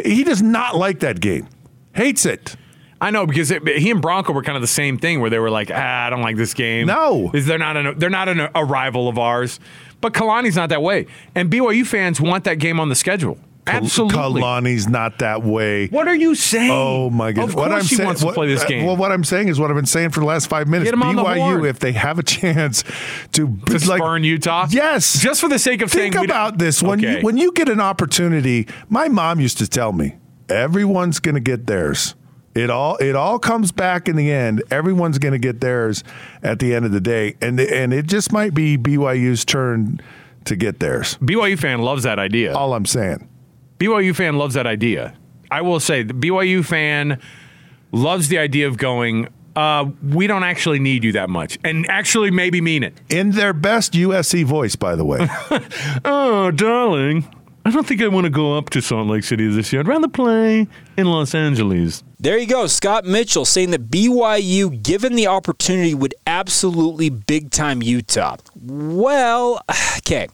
he 0.05 0.25
does 0.25 0.43
not 0.43 0.75
like 0.75 0.99
that 1.01 1.21
game. 1.21 1.47
Hates 1.93 2.27
it. 2.27 2.57
I 3.01 3.13
know 3.13 3.25
because 3.25 3.53
it, 3.53 3.65
he 3.69 3.93
and 3.93 4.03
Bronco 4.03 4.33
were 4.33 4.43
kind 4.43 4.57
of 4.57 4.63
the 4.63 4.67
same 4.67 4.99
thing, 4.99 5.21
where 5.21 5.31
they 5.31 5.39
were 5.39 5.51
like, 5.51 5.71
ah, 5.73 6.07
"I 6.07 6.11
don't 6.11 6.23
like 6.23 6.37
this 6.37 6.55
game." 6.55 6.89
No, 6.89 7.31
is 7.33 7.47
they're 7.47 7.57
not 7.57 7.77
an, 7.77 7.97
they're 7.97 8.11
not 8.11 8.29
an, 8.29 8.49
a 8.53 8.65
rival 8.65 9.09
of 9.09 9.17
ours. 9.17 9.61
But 10.01 10.13
Kalani's 10.13 10.57
not 10.57 10.71
that 10.71 10.83
way, 10.83 11.07
and 11.37 11.49
BYU 11.49 11.87
fans 11.87 12.21
want 12.21 12.43
that 12.45 12.59
game 12.59 12.81
on 12.81 12.89
the 12.89 12.97
schedule. 12.97 13.39
Absolutely. 13.69 14.43
Kalani's 14.43 14.89
not 14.89 15.19
that 15.19 15.43
way. 15.43 15.89
What 15.89 16.09
are 16.09 16.15
you 16.15 16.35
saying? 16.35 16.71
Oh 16.73 17.11
my 17.11 17.33
goodness! 17.33 17.51
Of 17.51 17.57
course 17.57 17.69
what 17.69 17.73
I'm 17.73 17.83
he 17.83 17.95
saying, 17.95 18.07
wants 18.07 18.21
to 18.23 18.33
play 18.33 18.47
this 18.49 18.65
uh, 18.65 18.69
game. 18.69 18.87
Well, 18.87 18.97
what 18.97 19.13
I'm 19.13 19.25
saying 19.25 19.49
is 19.49 19.61
what 19.61 19.71
I've 19.71 19.77
been 19.77 19.87
saying 19.87 20.11
for 20.11 20.21
the 20.21 20.27
last 20.27 20.49
five 20.49 20.69
minutes. 20.69 20.87
Get 20.87 20.95
him 20.95 21.03
on 21.03 21.17
the 21.17 21.23
BYU, 21.23 21.39
horn. 21.39 21.67
if 21.67 21.79
they 21.79 21.93
have 21.93 22.19
a 22.19 22.23
chance 22.23 22.85
to, 23.33 23.57
to 23.67 23.73
like, 23.89 23.99
spurn 23.99 24.25
Utah, 24.25 24.67
yes, 24.71 25.21
just 25.21 25.41
for 25.41 25.49
the 25.49 25.59
sake 25.59 25.83
of 25.83 25.91
think 25.91 26.15
saying. 26.15 26.25
about 26.25 26.59
this 26.59 26.83
when 26.83 26.99
okay. 26.99 27.19
you 27.19 27.25
when 27.25 27.37
you 27.37 27.53
get 27.53 27.69
an 27.69 27.81
opportunity. 27.81 28.67
My 28.89 29.09
mom 29.09 29.41
used 29.41 29.59
to 29.59 29.69
tell 29.69 29.93
me, 29.93 30.17
everyone's 30.49 31.21
going 31.21 31.35
to 31.35 31.41
get 31.41 31.67
theirs. 31.67 32.15
It 32.55 32.71
all 32.71 32.97
it 32.97 33.15
all 33.15 33.39
comes 33.39 33.71
back 33.71 34.09
in 34.09 34.17
the 34.17 34.33
end. 34.33 34.63
Everyone's 34.71 35.19
going 35.19 35.33
to 35.33 35.39
get 35.39 35.61
theirs 35.61 36.03
at 36.43 36.59
the 36.59 36.75
end 36.75 36.85
of 36.85 36.93
the 36.93 37.01
day, 37.01 37.37
and 37.41 37.61
and 37.61 37.93
it 37.93 38.07
just 38.07 38.33
might 38.33 38.55
be 38.55 38.77
BYU's 38.77 39.45
turn 39.45 40.01
to 40.45 40.57
get 40.57 40.81
theirs. 40.81 41.17
BYU 41.21 41.59
fan 41.59 41.83
loves 41.83 42.03
that 42.03 42.19
idea. 42.19 42.55
All 42.55 42.75
I'm 42.75 42.87
saying. 42.87 43.28
BYU 43.79 44.15
fan 44.15 44.37
loves 44.37 44.55
that 44.55 44.67
idea. 44.67 45.15
I 45.51 45.63
will 45.63 45.81
say 45.81 46.03
the 46.03 46.15
BYU 46.15 46.65
fan 46.65 47.21
loves 47.93 48.29
the 48.29 48.39
idea 48.39 48.67
of 48.67 48.77
going. 48.77 49.29
Uh, 49.57 49.87
we 50.03 50.27
don't 50.27 50.45
actually 50.45 50.79
need 50.79 51.03
you 51.03 51.13
that 51.13 51.29
much, 51.29 51.59
and 51.65 51.89
actually 51.89 52.31
maybe 52.31 52.61
mean 52.61 52.85
it 52.85 52.95
in 53.09 53.33
their 53.33 53.53
best 53.53 53.93
USC 53.93 54.45
voice, 54.45 54.77
by 54.77 54.95
the 54.95 55.05
way. 55.05 55.27
oh, 56.05 56.53
darling, 56.53 57.27
I 57.69 57.71
don't 57.71 57.87
think 57.87 58.01
I 58.01 58.09
want 58.09 58.25
to 58.25 58.31
go 58.31 58.57
up 58.57 58.71
to 58.71 58.81
Salt 58.81 59.09
Lake 59.09 59.25
City 59.25 59.47
this 59.49 59.73
year. 59.73 59.81
I'd 59.81 59.89
rather 59.89 60.09
play 60.09 60.67
in 60.97 61.07
Los 61.07 61.35
Angeles. 61.35 62.03
There 62.19 62.39
you 62.39 62.47
go. 62.47 62.67
Scott 62.67 63.05
Mitchell 63.05 63.45
saying 63.45 63.73
that 63.73 63.91
BYU, 63.91 64.83
given 64.83 65.15
the 65.17 65.27
opportunity, 65.27 65.95
would 65.95 66.15
absolutely 66.27 67.11
big 67.11 67.51
time 67.51 67.83
Utah. 67.83 68.37
Well, 68.61 69.61
okay. 69.99 70.29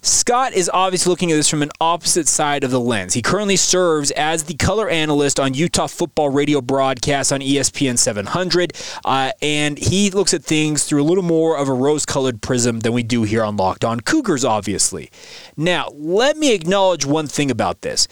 Scott 0.00 0.52
is 0.52 0.70
obviously 0.72 1.10
looking 1.10 1.32
at 1.32 1.34
this 1.34 1.48
from 1.48 1.60
an 1.60 1.70
opposite 1.80 2.28
side 2.28 2.62
of 2.62 2.70
the 2.70 2.78
lens. 2.78 3.14
He 3.14 3.22
currently 3.22 3.56
serves 3.56 4.12
as 4.12 4.44
the 4.44 4.54
color 4.54 4.88
analyst 4.88 5.40
on 5.40 5.54
Utah 5.54 5.88
football 5.88 6.30
radio 6.30 6.60
broadcasts 6.60 7.32
on 7.32 7.40
ESPN 7.40 7.98
700, 7.98 8.74
uh, 9.04 9.32
and 9.42 9.76
he 9.76 10.10
looks 10.10 10.32
at 10.32 10.44
things 10.44 10.84
through 10.84 11.02
a 11.02 11.04
little 11.04 11.24
more 11.24 11.58
of 11.58 11.68
a 11.68 11.72
rose 11.72 12.06
colored 12.06 12.40
prism 12.40 12.80
than 12.80 12.92
we 12.92 13.02
do 13.02 13.24
here 13.24 13.42
on 13.42 13.56
Locked 13.56 13.84
On 13.84 14.00
Cougars, 14.00 14.44
obviously. 14.44 15.10
Now, 15.56 15.88
let 15.94 16.36
me 16.36 16.54
acknowledge 16.54 17.04
one 17.04 17.26
thing 17.26 17.50
about 17.50 17.82
this 17.82 18.06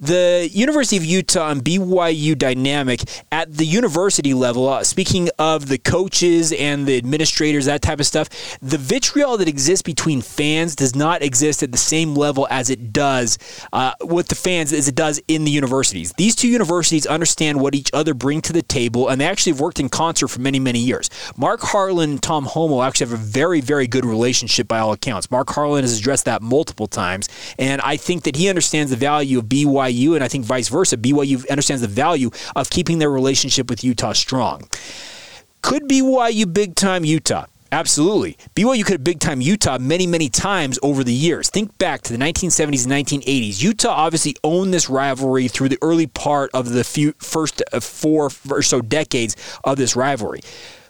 the 0.00 0.48
University 0.52 0.96
of 0.96 1.04
Utah 1.04 1.50
and 1.50 1.62
BYU 1.64 2.38
dynamic 2.38 3.02
at 3.32 3.52
the 3.52 3.64
university 3.64 4.32
level, 4.32 4.68
uh, 4.68 4.84
speaking 4.84 5.28
of 5.38 5.68
the 5.68 5.78
coaches 5.78 6.52
and 6.52 6.86
the 6.86 6.96
administrators, 6.96 7.64
that 7.64 7.82
type 7.82 7.98
of 7.98 8.06
stuff, 8.06 8.28
the 8.60 8.78
vitriol 8.78 9.36
that 9.38 9.48
exists 9.48 9.82
between 9.82 10.20
fans 10.22 10.76
does 10.76 10.94
not 10.94 11.22
exist 11.22 11.62
at 11.62 11.72
the 11.72 11.78
same 11.78 12.14
level 12.14 12.46
as 12.50 12.70
it 12.70 12.92
does 12.92 13.38
uh, 13.72 13.92
with 14.02 14.28
the 14.28 14.34
fans 14.34 14.72
as 14.72 14.86
it 14.86 14.94
does 14.94 15.20
in 15.26 15.44
the 15.44 15.50
universities. 15.50 16.12
These 16.16 16.36
two 16.36 16.48
universities 16.48 17.06
understand 17.06 17.60
what 17.60 17.74
each 17.74 17.90
other 17.92 18.14
bring 18.14 18.40
to 18.42 18.52
the 18.52 18.62
table, 18.62 19.08
and 19.08 19.20
they 19.20 19.26
actually 19.26 19.52
have 19.52 19.60
worked 19.60 19.80
in 19.80 19.88
concert 19.88 20.28
for 20.28 20.40
many, 20.40 20.60
many 20.60 20.78
years. 20.78 21.10
Mark 21.36 21.60
Harlan 21.60 22.10
and 22.10 22.22
Tom 22.22 22.46
Holmoe 22.46 22.86
actually 22.86 23.10
have 23.10 23.20
a 23.20 23.22
very, 23.22 23.60
very 23.60 23.86
good 23.86 24.04
relationship 24.04 24.68
by 24.68 24.78
all 24.78 24.92
accounts. 24.92 25.30
Mark 25.30 25.50
Harlan 25.50 25.82
has 25.82 25.98
addressed 25.98 26.26
that 26.26 26.40
multiple 26.40 26.86
times, 26.86 27.28
and 27.58 27.80
I 27.80 27.96
think 27.96 28.22
that 28.22 28.36
he 28.36 28.48
understands 28.48 28.90
the 28.90 28.96
value 28.96 29.38
of 29.38 29.46
BYU 29.46 29.87
BYU, 29.88 30.14
and 30.14 30.24
I 30.24 30.28
think 30.28 30.44
vice 30.44 30.68
versa. 30.68 30.96
BYU 30.96 31.48
understands 31.48 31.82
the 31.82 31.88
value 31.88 32.30
of 32.56 32.70
keeping 32.70 32.98
their 32.98 33.10
relationship 33.10 33.68
with 33.70 33.84
Utah 33.84 34.12
strong. 34.12 34.68
Could 35.62 35.88
BYU 35.88 36.52
big 36.52 36.74
time 36.74 37.04
Utah? 37.04 37.46
Absolutely. 37.70 38.38
BYU 38.54 38.82
could 38.82 38.94
have 38.94 39.04
big 39.04 39.20
time 39.20 39.42
Utah 39.42 39.76
many, 39.78 40.06
many 40.06 40.30
times 40.30 40.78
over 40.82 41.04
the 41.04 41.12
years. 41.12 41.50
Think 41.50 41.76
back 41.76 42.00
to 42.02 42.16
the 42.16 42.18
1970s 42.18 42.84
and 42.84 43.22
1980s. 43.22 43.62
Utah 43.62 43.90
obviously 43.90 44.36
owned 44.42 44.72
this 44.72 44.88
rivalry 44.88 45.48
through 45.48 45.68
the 45.68 45.78
early 45.82 46.06
part 46.06 46.50
of 46.54 46.70
the 46.70 46.82
few, 46.82 47.12
first 47.18 47.62
uh, 47.72 47.80
four 47.80 48.30
or 48.50 48.62
so 48.62 48.80
decades 48.80 49.36
of 49.64 49.76
this 49.76 49.94
rivalry. 49.96 50.40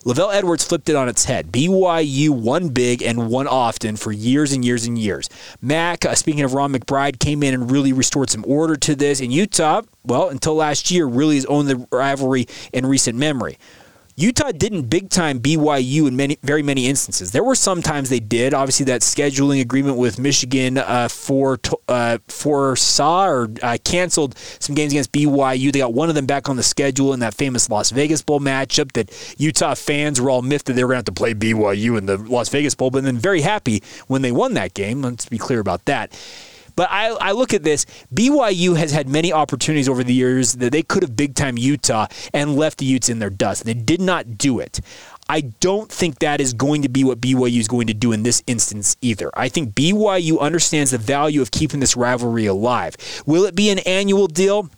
LaVell 0.05 0.33
Edwards 0.33 0.65
flipped 0.65 0.89
it 0.89 0.97
on 0.97 1.09
its 1.09 1.25
head. 1.25 1.53
BYU 1.53 2.31
won 2.31 2.69
big 2.69 3.03
and 3.03 3.29
won 3.29 3.47
often 3.47 3.97
for 3.97 4.13
years 4.13 4.53
and 4.53 4.65
years 4.65 4.87
and 4.87 4.99
years. 4.99 5.29
Mac, 5.61 6.05
uh, 6.05 6.15
speaking 6.15 6.43
of 6.43 6.55
Ron 6.55 6.73
McBride, 6.73 7.19
came 7.19 7.43
in 7.43 7.55
and 7.55 7.71
really 7.71 7.93
restored 7.93 8.31
some 8.31 8.45
order 8.47 8.77
to 8.77 8.95
this. 8.95 9.21
And 9.21 9.33
Utah, 9.33 9.83
well, 10.05 10.29
until 10.29 10.55
last 10.55 10.91
year, 10.91 11.07
really 11.07 11.37
has 11.37 11.47
owned 11.47 11.69
the 11.69 11.87
rivalry 11.91 12.47
in 12.73 12.87
recent 12.87 13.19
memory. 13.19 13.59
Utah 14.20 14.50
didn't 14.50 14.90
big 14.90 15.11
time 15.11 15.38
BYU 15.38 16.09
in 16.09 16.16
many, 16.16 16.38
very 16.42 16.61
many 16.61 16.88
instances. 16.88 17.31
There 17.31 17.44
were 17.44 17.54
some 17.54 17.83
times 17.83 18.11
they 18.11 18.18
did. 18.18 18.52
Obviously, 18.52 18.85
that 18.87 19.02
scheduling 19.02 19.61
agreement 19.61 19.96
with 19.96 20.18
Michigan 20.18 20.76
uh, 20.76 21.07
for 21.07 21.61
uh, 21.87 22.18
foresaw 22.26 23.28
or 23.28 23.48
uh, 23.62 23.78
canceled 23.85 24.37
some 24.59 24.74
games 24.74 24.92
against 24.92 25.12
BYU. 25.12 25.70
They 25.70 25.78
got 25.78 25.94
one 25.94 26.09
of 26.09 26.16
them 26.16 26.26
back 26.26 26.48
on 26.48 26.57
the 26.57 26.64
schedule 26.64 27.12
in 27.12 27.20
that 27.20 27.33
famous 27.33 27.70
Las 27.70 27.90
Vegas 27.90 28.20
Bowl 28.20 28.40
matchup 28.40 28.90
that 28.94 29.37
Utah 29.38 29.76
fans 29.76 30.20
were 30.20 30.31
all 30.31 30.42
miffed 30.42 30.66
that 30.66 30.72
they 30.72 30.83
were 30.83 30.88
going 30.88 31.04
to 31.04 31.11
have 31.11 31.14
to 31.14 31.20
play 31.20 31.33
BYU 31.33 31.96
in 31.96 32.07
the 32.07 32.16
Las 32.16 32.48
Vegas 32.48 32.74
Bowl, 32.74 32.90
but 32.90 33.04
then 33.04 33.18
very 33.18 33.42
happy 33.42 33.85
when 34.09 34.22
they 34.22 34.33
won 34.33 34.54
that 34.54 34.74
game. 34.74 35.00
Let's 35.00 35.26
be 35.26 35.38
clear 35.38 35.61
about 35.61 35.85
that. 35.85 36.11
But 36.79 36.93
I, 36.93 37.09
I 37.09 37.33
look 37.33 37.55
at 37.55 37.64
this. 37.64 37.87
BYU 38.14 38.77
has 38.77 38.93
had 38.93 39.09
many 39.09 39.33
opportunities 39.33 39.88
over 39.88 40.05
the 40.05 40.14
years 40.14 40.53
that 40.53 40.71
they 40.71 40.85
could 40.85 41.03
have 41.03 41.17
big 41.17 41.35
time 41.35 41.59
Utah 41.59 42.07
and 42.33 42.55
left 42.55 42.79
the 42.79 42.85
Utes 42.85 43.09
in 43.09 43.19
their 43.19 43.31
dust. 43.31 43.64
They 43.64 43.75
did 43.75 44.01
not 44.01 44.38
do 44.38 44.61
it. 44.61 44.79
I 45.29 45.41
don't 45.41 45.91
think 45.91 46.21
that 46.21 46.41
is 46.41 46.53
going 46.53 46.83
to 46.83 46.88
be 46.88 47.03
what 47.03 47.21
BYU 47.21 47.59
is 47.59 47.67
going 47.67 47.88
to 47.88 47.95
do 47.95 48.12
in 48.12 48.23
this 48.23 48.45
instance 48.47 48.97
either. 49.01 49.29
I 49.35 49.49
think 49.49 49.75
BYU 49.75 50.38
understands 50.38 50.93
the 50.93 50.99
value 50.99 51.43
of 51.43 51.51
keeping 51.51 51.81
this 51.81 51.97
rivalry 51.97 52.47
alive. 52.47 52.95
Will 53.27 53.45
it 53.45 53.57
be 53.57 53.71
an 53.71 53.81
annual 53.81 54.29
deal? 54.29 54.71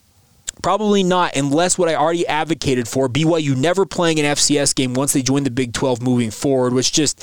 Probably 0.63 1.03
not, 1.03 1.37
unless 1.37 1.77
what 1.77 1.91
I 1.91 1.97
already 1.97 2.27
advocated 2.27 2.89
for 2.89 3.11
BYU 3.11 3.55
never 3.55 3.85
playing 3.85 4.19
an 4.19 4.25
FCS 4.25 4.75
game 4.75 4.95
once 4.95 5.13
they 5.13 5.21
join 5.21 5.45
the 5.45 5.51
Big 5.51 5.75
12 5.75 6.01
moving 6.01 6.31
forward, 6.31 6.73
which 6.73 6.93
just 6.93 7.23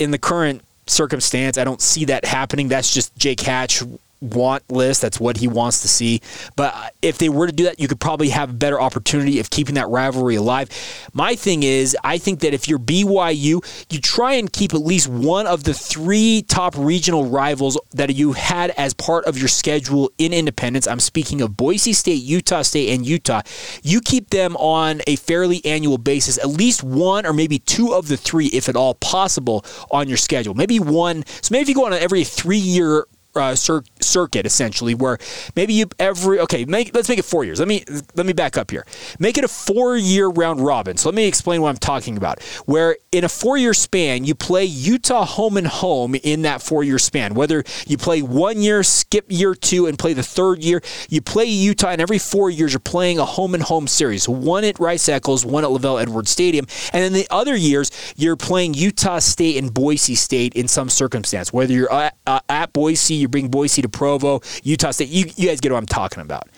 in 0.00 0.10
the 0.10 0.18
current 0.18 0.62
circumstance, 0.88 1.58
I 1.58 1.62
don't 1.64 1.80
see 1.80 2.06
that 2.06 2.24
happening. 2.24 2.66
That's 2.66 2.92
just 2.92 3.16
Jake 3.16 3.40
Hatch 3.40 3.84
want 4.20 4.70
list. 4.70 5.02
That's 5.02 5.20
what 5.20 5.36
he 5.36 5.48
wants 5.48 5.80
to 5.82 5.88
see. 5.88 6.20
But 6.56 6.94
if 7.02 7.18
they 7.18 7.28
were 7.28 7.46
to 7.46 7.52
do 7.52 7.64
that, 7.64 7.78
you 7.80 7.88
could 7.88 8.00
probably 8.00 8.30
have 8.30 8.50
a 8.50 8.54
better 8.54 8.80
opportunity 8.80 9.40
of 9.40 9.50
keeping 9.50 9.74
that 9.74 9.88
rivalry 9.88 10.36
alive. 10.36 10.70
My 11.12 11.34
thing 11.36 11.62
is, 11.62 11.96
I 12.02 12.18
think 12.18 12.40
that 12.40 12.54
if 12.54 12.68
you're 12.68 12.78
BYU, 12.78 13.64
you 13.90 14.00
try 14.00 14.34
and 14.34 14.52
keep 14.52 14.74
at 14.74 14.80
least 14.80 15.08
one 15.08 15.46
of 15.46 15.64
the 15.64 15.74
three 15.74 16.44
top 16.48 16.74
regional 16.76 17.26
rivals 17.26 17.78
that 17.92 18.14
you 18.14 18.32
had 18.32 18.70
as 18.70 18.94
part 18.94 19.24
of 19.26 19.38
your 19.38 19.48
schedule 19.48 20.10
in 20.18 20.32
Independence. 20.32 20.86
I'm 20.86 21.00
speaking 21.00 21.40
of 21.42 21.56
Boise 21.56 21.92
State, 21.92 22.22
Utah 22.22 22.62
State, 22.62 22.94
and 22.94 23.06
Utah. 23.06 23.42
You 23.82 24.00
keep 24.00 24.30
them 24.30 24.56
on 24.56 25.00
a 25.06 25.16
fairly 25.16 25.64
annual 25.64 25.98
basis, 25.98 26.38
at 26.38 26.48
least 26.48 26.82
one 26.82 27.26
or 27.26 27.32
maybe 27.32 27.58
two 27.58 27.92
of 27.92 28.08
the 28.08 28.16
three, 28.16 28.46
if 28.46 28.68
at 28.68 28.76
all 28.76 28.94
possible, 28.94 29.64
on 29.90 30.08
your 30.08 30.16
schedule. 30.16 30.54
Maybe 30.54 30.80
one. 30.80 31.24
So 31.42 31.52
maybe 31.52 31.62
if 31.62 31.68
you 31.68 31.74
go 31.74 31.86
on 31.86 31.92
every 31.92 32.24
three 32.24 32.58
year 32.58 33.06
uh, 33.36 33.54
cir- 33.54 33.84
circuit 34.00 34.46
essentially, 34.46 34.94
where 34.94 35.18
maybe 35.54 35.74
you 35.74 35.86
every 35.98 36.40
okay, 36.40 36.64
make, 36.64 36.94
let's 36.94 37.08
make 37.08 37.18
it 37.18 37.24
four 37.24 37.44
years. 37.44 37.58
Let 37.58 37.68
me 37.68 37.84
let 38.14 38.26
me 38.26 38.32
back 38.32 38.56
up 38.56 38.70
here. 38.70 38.86
Make 39.18 39.38
it 39.38 39.44
a 39.44 39.48
four-year 39.48 40.28
round 40.28 40.60
robin. 40.64 40.96
So 40.96 41.08
let 41.08 41.14
me 41.14 41.26
explain 41.26 41.62
what 41.62 41.68
I'm 41.68 41.76
talking 41.76 42.16
about. 42.16 42.42
Where 42.66 42.96
in 43.12 43.24
a 43.24 43.28
four-year 43.28 43.74
span, 43.74 44.24
you 44.24 44.34
play 44.34 44.64
Utah 44.64 45.24
home 45.24 45.56
and 45.56 45.66
home 45.66 46.14
in 46.14 46.42
that 46.42 46.62
four-year 46.62 46.98
span. 46.98 47.34
Whether 47.34 47.64
you 47.86 47.96
play 47.96 48.22
one 48.22 48.60
year, 48.60 48.82
skip 48.82 49.26
year 49.28 49.54
two, 49.54 49.86
and 49.86 49.98
play 49.98 50.12
the 50.12 50.22
third 50.22 50.62
year, 50.62 50.82
you 51.08 51.20
play 51.20 51.46
Utah, 51.46 51.88
and 51.88 52.00
every 52.00 52.18
four 52.18 52.50
years 52.50 52.72
you're 52.72 52.80
playing 52.80 53.18
a 53.18 53.24
home 53.24 53.54
and 53.54 53.62
home 53.62 53.86
series. 53.86 54.28
One 54.28 54.64
at 54.64 54.78
Rice 54.78 55.08
Eccles, 55.08 55.44
one 55.44 55.64
at 55.64 55.70
LaVell 55.70 56.00
Edwards 56.00 56.30
Stadium, 56.30 56.66
and 56.92 57.02
then 57.02 57.12
the 57.12 57.26
other 57.30 57.56
years 57.56 57.90
you're 58.16 58.36
playing 58.36 58.74
Utah 58.74 59.18
State 59.18 59.56
and 59.56 59.72
Boise 59.72 60.14
State 60.14 60.54
in 60.54 60.68
some 60.68 60.88
circumstance. 60.88 61.52
Whether 61.52 61.72
you're 61.74 61.92
at, 61.92 62.16
uh, 62.26 62.40
at 62.48 62.72
Boise 62.72 63.25
you 63.26 63.28
bring 63.28 63.48
Boise 63.48 63.82
to 63.82 63.88
Provo, 63.88 64.40
Utah 64.62 64.92
State. 64.92 65.08
You, 65.08 65.26
you 65.36 65.48
guys 65.48 65.60
get 65.60 65.72
what 65.72 65.78
I'm 65.78 65.86
talking 65.86 66.22
about 66.22 66.48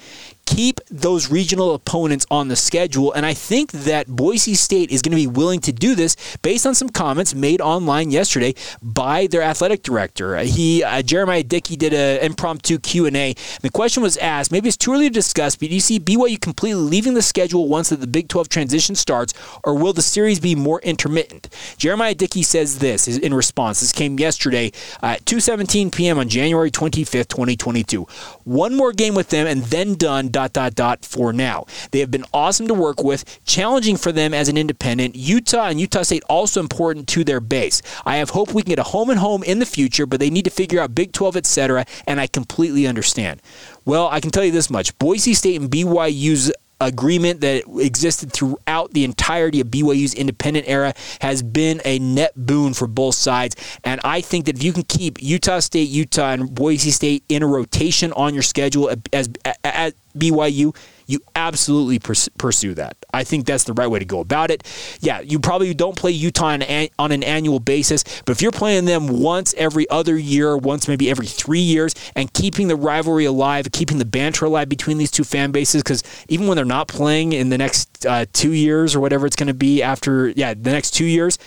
keep 0.48 0.80
those 0.90 1.30
regional 1.30 1.74
opponents 1.74 2.24
on 2.30 2.48
the 2.48 2.56
schedule. 2.56 3.12
And 3.12 3.26
I 3.26 3.34
think 3.34 3.70
that 3.70 4.06
Boise 4.06 4.54
State 4.54 4.90
is 4.90 5.02
going 5.02 5.10
to 5.10 5.16
be 5.16 5.26
willing 5.26 5.60
to 5.60 5.72
do 5.72 5.94
this 5.94 6.16
based 6.40 6.66
on 6.66 6.74
some 6.74 6.88
comments 6.88 7.34
made 7.34 7.60
online 7.60 8.10
yesterday 8.10 8.54
by 8.80 9.26
their 9.26 9.42
athletic 9.42 9.82
director. 9.82 10.38
He 10.38 10.82
uh, 10.82 11.02
Jeremiah 11.02 11.42
Dickey 11.42 11.76
did 11.76 11.92
an 11.92 12.24
impromptu 12.24 12.78
Q 12.78 13.04
and 13.04 13.16
A. 13.16 13.34
The 13.60 13.68
question 13.68 14.02
was 14.02 14.16
asked. 14.16 14.50
Maybe 14.50 14.68
it's 14.68 14.78
too 14.78 14.94
early 14.94 15.08
to 15.08 15.14
discuss, 15.14 15.54
but 15.54 15.68
do 15.68 15.74
you 15.74 15.80
see 15.80 16.00
BYU 16.00 16.40
completely 16.40 16.80
leaving 16.80 17.12
the 17.12 17.22
schedule 17.22 17.68
once 17.68 17.90
that 17.90 18.00
the 18.00 18.06
Big 18.06 18.28
12 18.28 18.48
transition 18.48 18.94
starts, 18.94 19.34
or 19.64 19.74
will 19.74 19.92
the 19.92 20.02
series 20.02 20.40
be 20.40 20.54
more 20.54 20.80
intermittent? 20.80 21.50
Jeremiah 21.76 22.14
Dickey 22.14 22.42
says 22.42 22.78
this 22.78 23.06
in 23.06 23.34
response. 23.34 23.80
This 23.80 23.92
came 23.92 24.18
yesterday 24.18 24.72
at 25.02 25.26
2:17 25.26 25.94
p.m. 25.94 26.18
on 26.18 26.30
January 26.30 26.70
25th, 26.70 27.28
2022. 27.28 28.06
One 28.44 28.74
more 28.74 28.92
game 28.92 29.14
with 29.14 29.28
them 29.28 29.46
and 29.46 29.62
then 29.64 29.94
done 29.94 30.28
dot 30.38 30.52
dot 30.52 30.74
dot 30.76 31.04
for 31.04 31.32
now. 31.32 31.66
They 31.90 31.98
have 31.98 32.12
been 32.12 32.24
awesome 32.32 32.68
to 32.68 32.74
work 32.74 33.02
with, 33.02 33.24
challenging 33.44 33.96
for 33.96 34.12
them 34.12 34.32
as 34.32 34.48
an 34.48 34.56
independent. 34.56 35.16
Utah 35.16 35.66
and 35.66 35.80
Utah 35.80 36.02
State 36.02 36.22
also 36.28 36.60
important 36.60 37.08
to 37.08 37.24
their 37.24 37.40
base. 37.40 37.82
I 38.06 38.18
have 38.18 38.30
hope 38.30 38.54
we 38.54 38.62
can 38.62 38.70
get 38.70 38.78
a 38.78 38.84
home 38.84 39.10
and 39.10 39.18
home 39.18 39.42
in 39.42 39.58
the 39.58 39.66
future, 39.66 40.06
but 40.06 40.20
they 40.20 40.30
need 40.30 40.44
to 40.44 40.50
figure 40.50 40.80
out 40.80 40.94
Big 40.94 41.12
12, 41.12 41.36
etc. 41.36 41.84
And 42.06 42.20
I 42.20 42.28
completely 42.28 42.86
understand. 42.86 43.42
Well, 43.84 44.08
I 44.08 44.20
can 44.20 44.30
tell 44.30 44.44
you 44.44 44.52
this 44.52 44.70
much: 44.70 44.96
Boise 44.98 45.34
State 45.34 45.60
and 45.60 45.70
BYU's 45.70 46.52
agreement 46.80 47.40
that 47.40 47.64
existed 47.80 48.32
throughout 48.32 48.92
the 48.92 49.04
entirety 49.04 49.60
of 49.60 49.68
BYU's 49.68 50.14
independent 50.14 50.68
era 50.68 50.94
has 51.20 51.42
been 51.42 51.80
a 51.84 51.98
net 51.98 52.32
boon 52.36 52.74
for 52.74 52.86
both 52.86 53.14
sides. 53.14 53.56
And 53.84 54.00
I 54.04 54.20
think 54.20 54.46
that 54.46 54.56
if 54.56 54.62
you 54.62 54.72
can 54.72 54.84
keep 54.84 55.20
Utah 55.20 55.58
State, 55.60 55.88
Utah, 55.88 56.32
and 56.32 56.54
Boise 56.54 56.90
State 56.90 57.24
in 57.28 57.42
a 57.42 57.46
rotation 57.46 58.12
on 58.12 58.34
your 58.34 58.42
schedule 58.42 58.90
as, 59.12 59.28
as 59.64 59.94
BYU, 60.18 60.74
you 61.06 61.20
absolutely 61.34 61.98
pursue 61.98 62.74
that. 62.74 62.96
I 63.14 63.24
think 63.24 63.46
that's 63.46 63.64
the 63.64 63.72
right 63.72 63.86
way 63.86 63.98
to 63.98 64.04
go 64.04 64.20
about 64.20 64.50
it. 64.50 64.62
Yeah, 65.00 65.20
you 65.20 65.40
probably 65.40 65.72
don't 65.72 65.96
play 65.96 66.10
Utah 66.10 66.48
on, 66.48 66.62
on 66.98 67.12
an 67.12 67.22
annual 67.22 67.60
basis, 67.60 68.04
but 68.26 68.32
if 68.32 68.42
you're 68.42 68.52
playing 68.52 68.84
them 68.84 69.08
once 69.20 69.54
every 69.56 69.88
other 69.88 70.18
year, 70.18 70.56
once 70.56 70.86
maybe 70.86 71.10
every 71.10 71.26
three 71.26 71.60
years, 71.60 71.94
and 72.14 72.32
keeping 72.34 72.68
the 72.68 72.76
rivalry 72.76 73.24
alive, 73.24 73.66
keeping 73.72 73.98
the 73.98 74.04
banter 74.04 74.44
alive 74.44 74.68
between 74.68 74.98
these 74.98 75.10
two 75.10 75.24
fan 75.24 75.50
bases, 75.50 75.82
because 75.82 76.02
even 76.28 76.46
when 76.46 76.56
they're 76.56 76.64
not 76.66 76.88
playing 76.88 77.32
in 77.32 77.48
the 77.48 77.58
next 77.58 78.04
uh, 78.04 78.26
two 78.34 78.52
years 78.52 78.94
or 78.94 79.00
whatever 79.00 79.26
it's 79.26 79.36
going 79.36 79.46
to 79.46 79.54
be 79.54 79.82
after, 79.82 80.28
yeah, 80.28 80.52
the 80.52 80.70
next 80.70 80.90
two 80.90 81.06
years, 81.06 81.38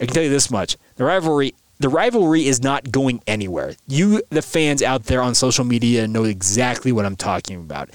I 0.00 0.04
can 0.04 0.14
tell 0.14 0.22
you 0.22 0.30
this 0.30 0.48
much: 0.48 0.76
the 0.94 1.04
rivalry 1.04 1.54
the 1.78 1.88
rivalry 1.88 2.46
is 2.46 2.62
not 2.62 2.90
going 2.90 3.22
anywhere. 3.26 3.74
You, 3.86 4.22
the 4.30 4.42
fans 4.42 4.82
out 4.82 5.04
there 5.04 5.20
on 5.20 5.34
social 5.34 5.64
media, 5.64 6.08
know 6.08 6.24
exactly 6.24 6.92
what 6.92 7.04
I'm 7.04 7.16
talking 7.16 7.56
about. 7.56 7.90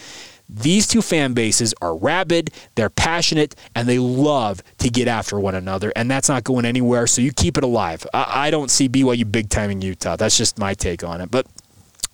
These 0.54 0.88
two 0.88 1.02
fan 1.02 1.34
bases 1.34 1.74
are 1.82 1.96
rabid, 1.96 2.52
they're 2.76 2.90
passionate, 2.90 3.56
and 3.74 3.88
they 3.88 4.00
love 4.00 4.62
to 4.80 4.90
get 4.90 5.08
after 5.08 5.40
one 5.40 5.56
another, 5.56 5.94
and 5.96 6.12
that's 6.12 6.28
not 6.28 6.44
going 6.44 6.66
anywhere. 6.66 7.08
So 7.08 7.22
you 7.22 7.32
keep 7.32 7.58
it 7.58 7.64
alive. 7.64 8.06
I, 8.14 8.48
I 8.48 8.52
don't 8.52 8.70
see 8.70 8.90
BYU 8.90 9.32
big 9.32 9.50
timing 9.50 9.82
Utah. 9.82 10.18
That's 10.18 10.38
just 10.38 10.60
my 10.60 10.74
take 10.74 11.06
on 11.06 11.22
it. 11.22 11.32
But 11.32 11.48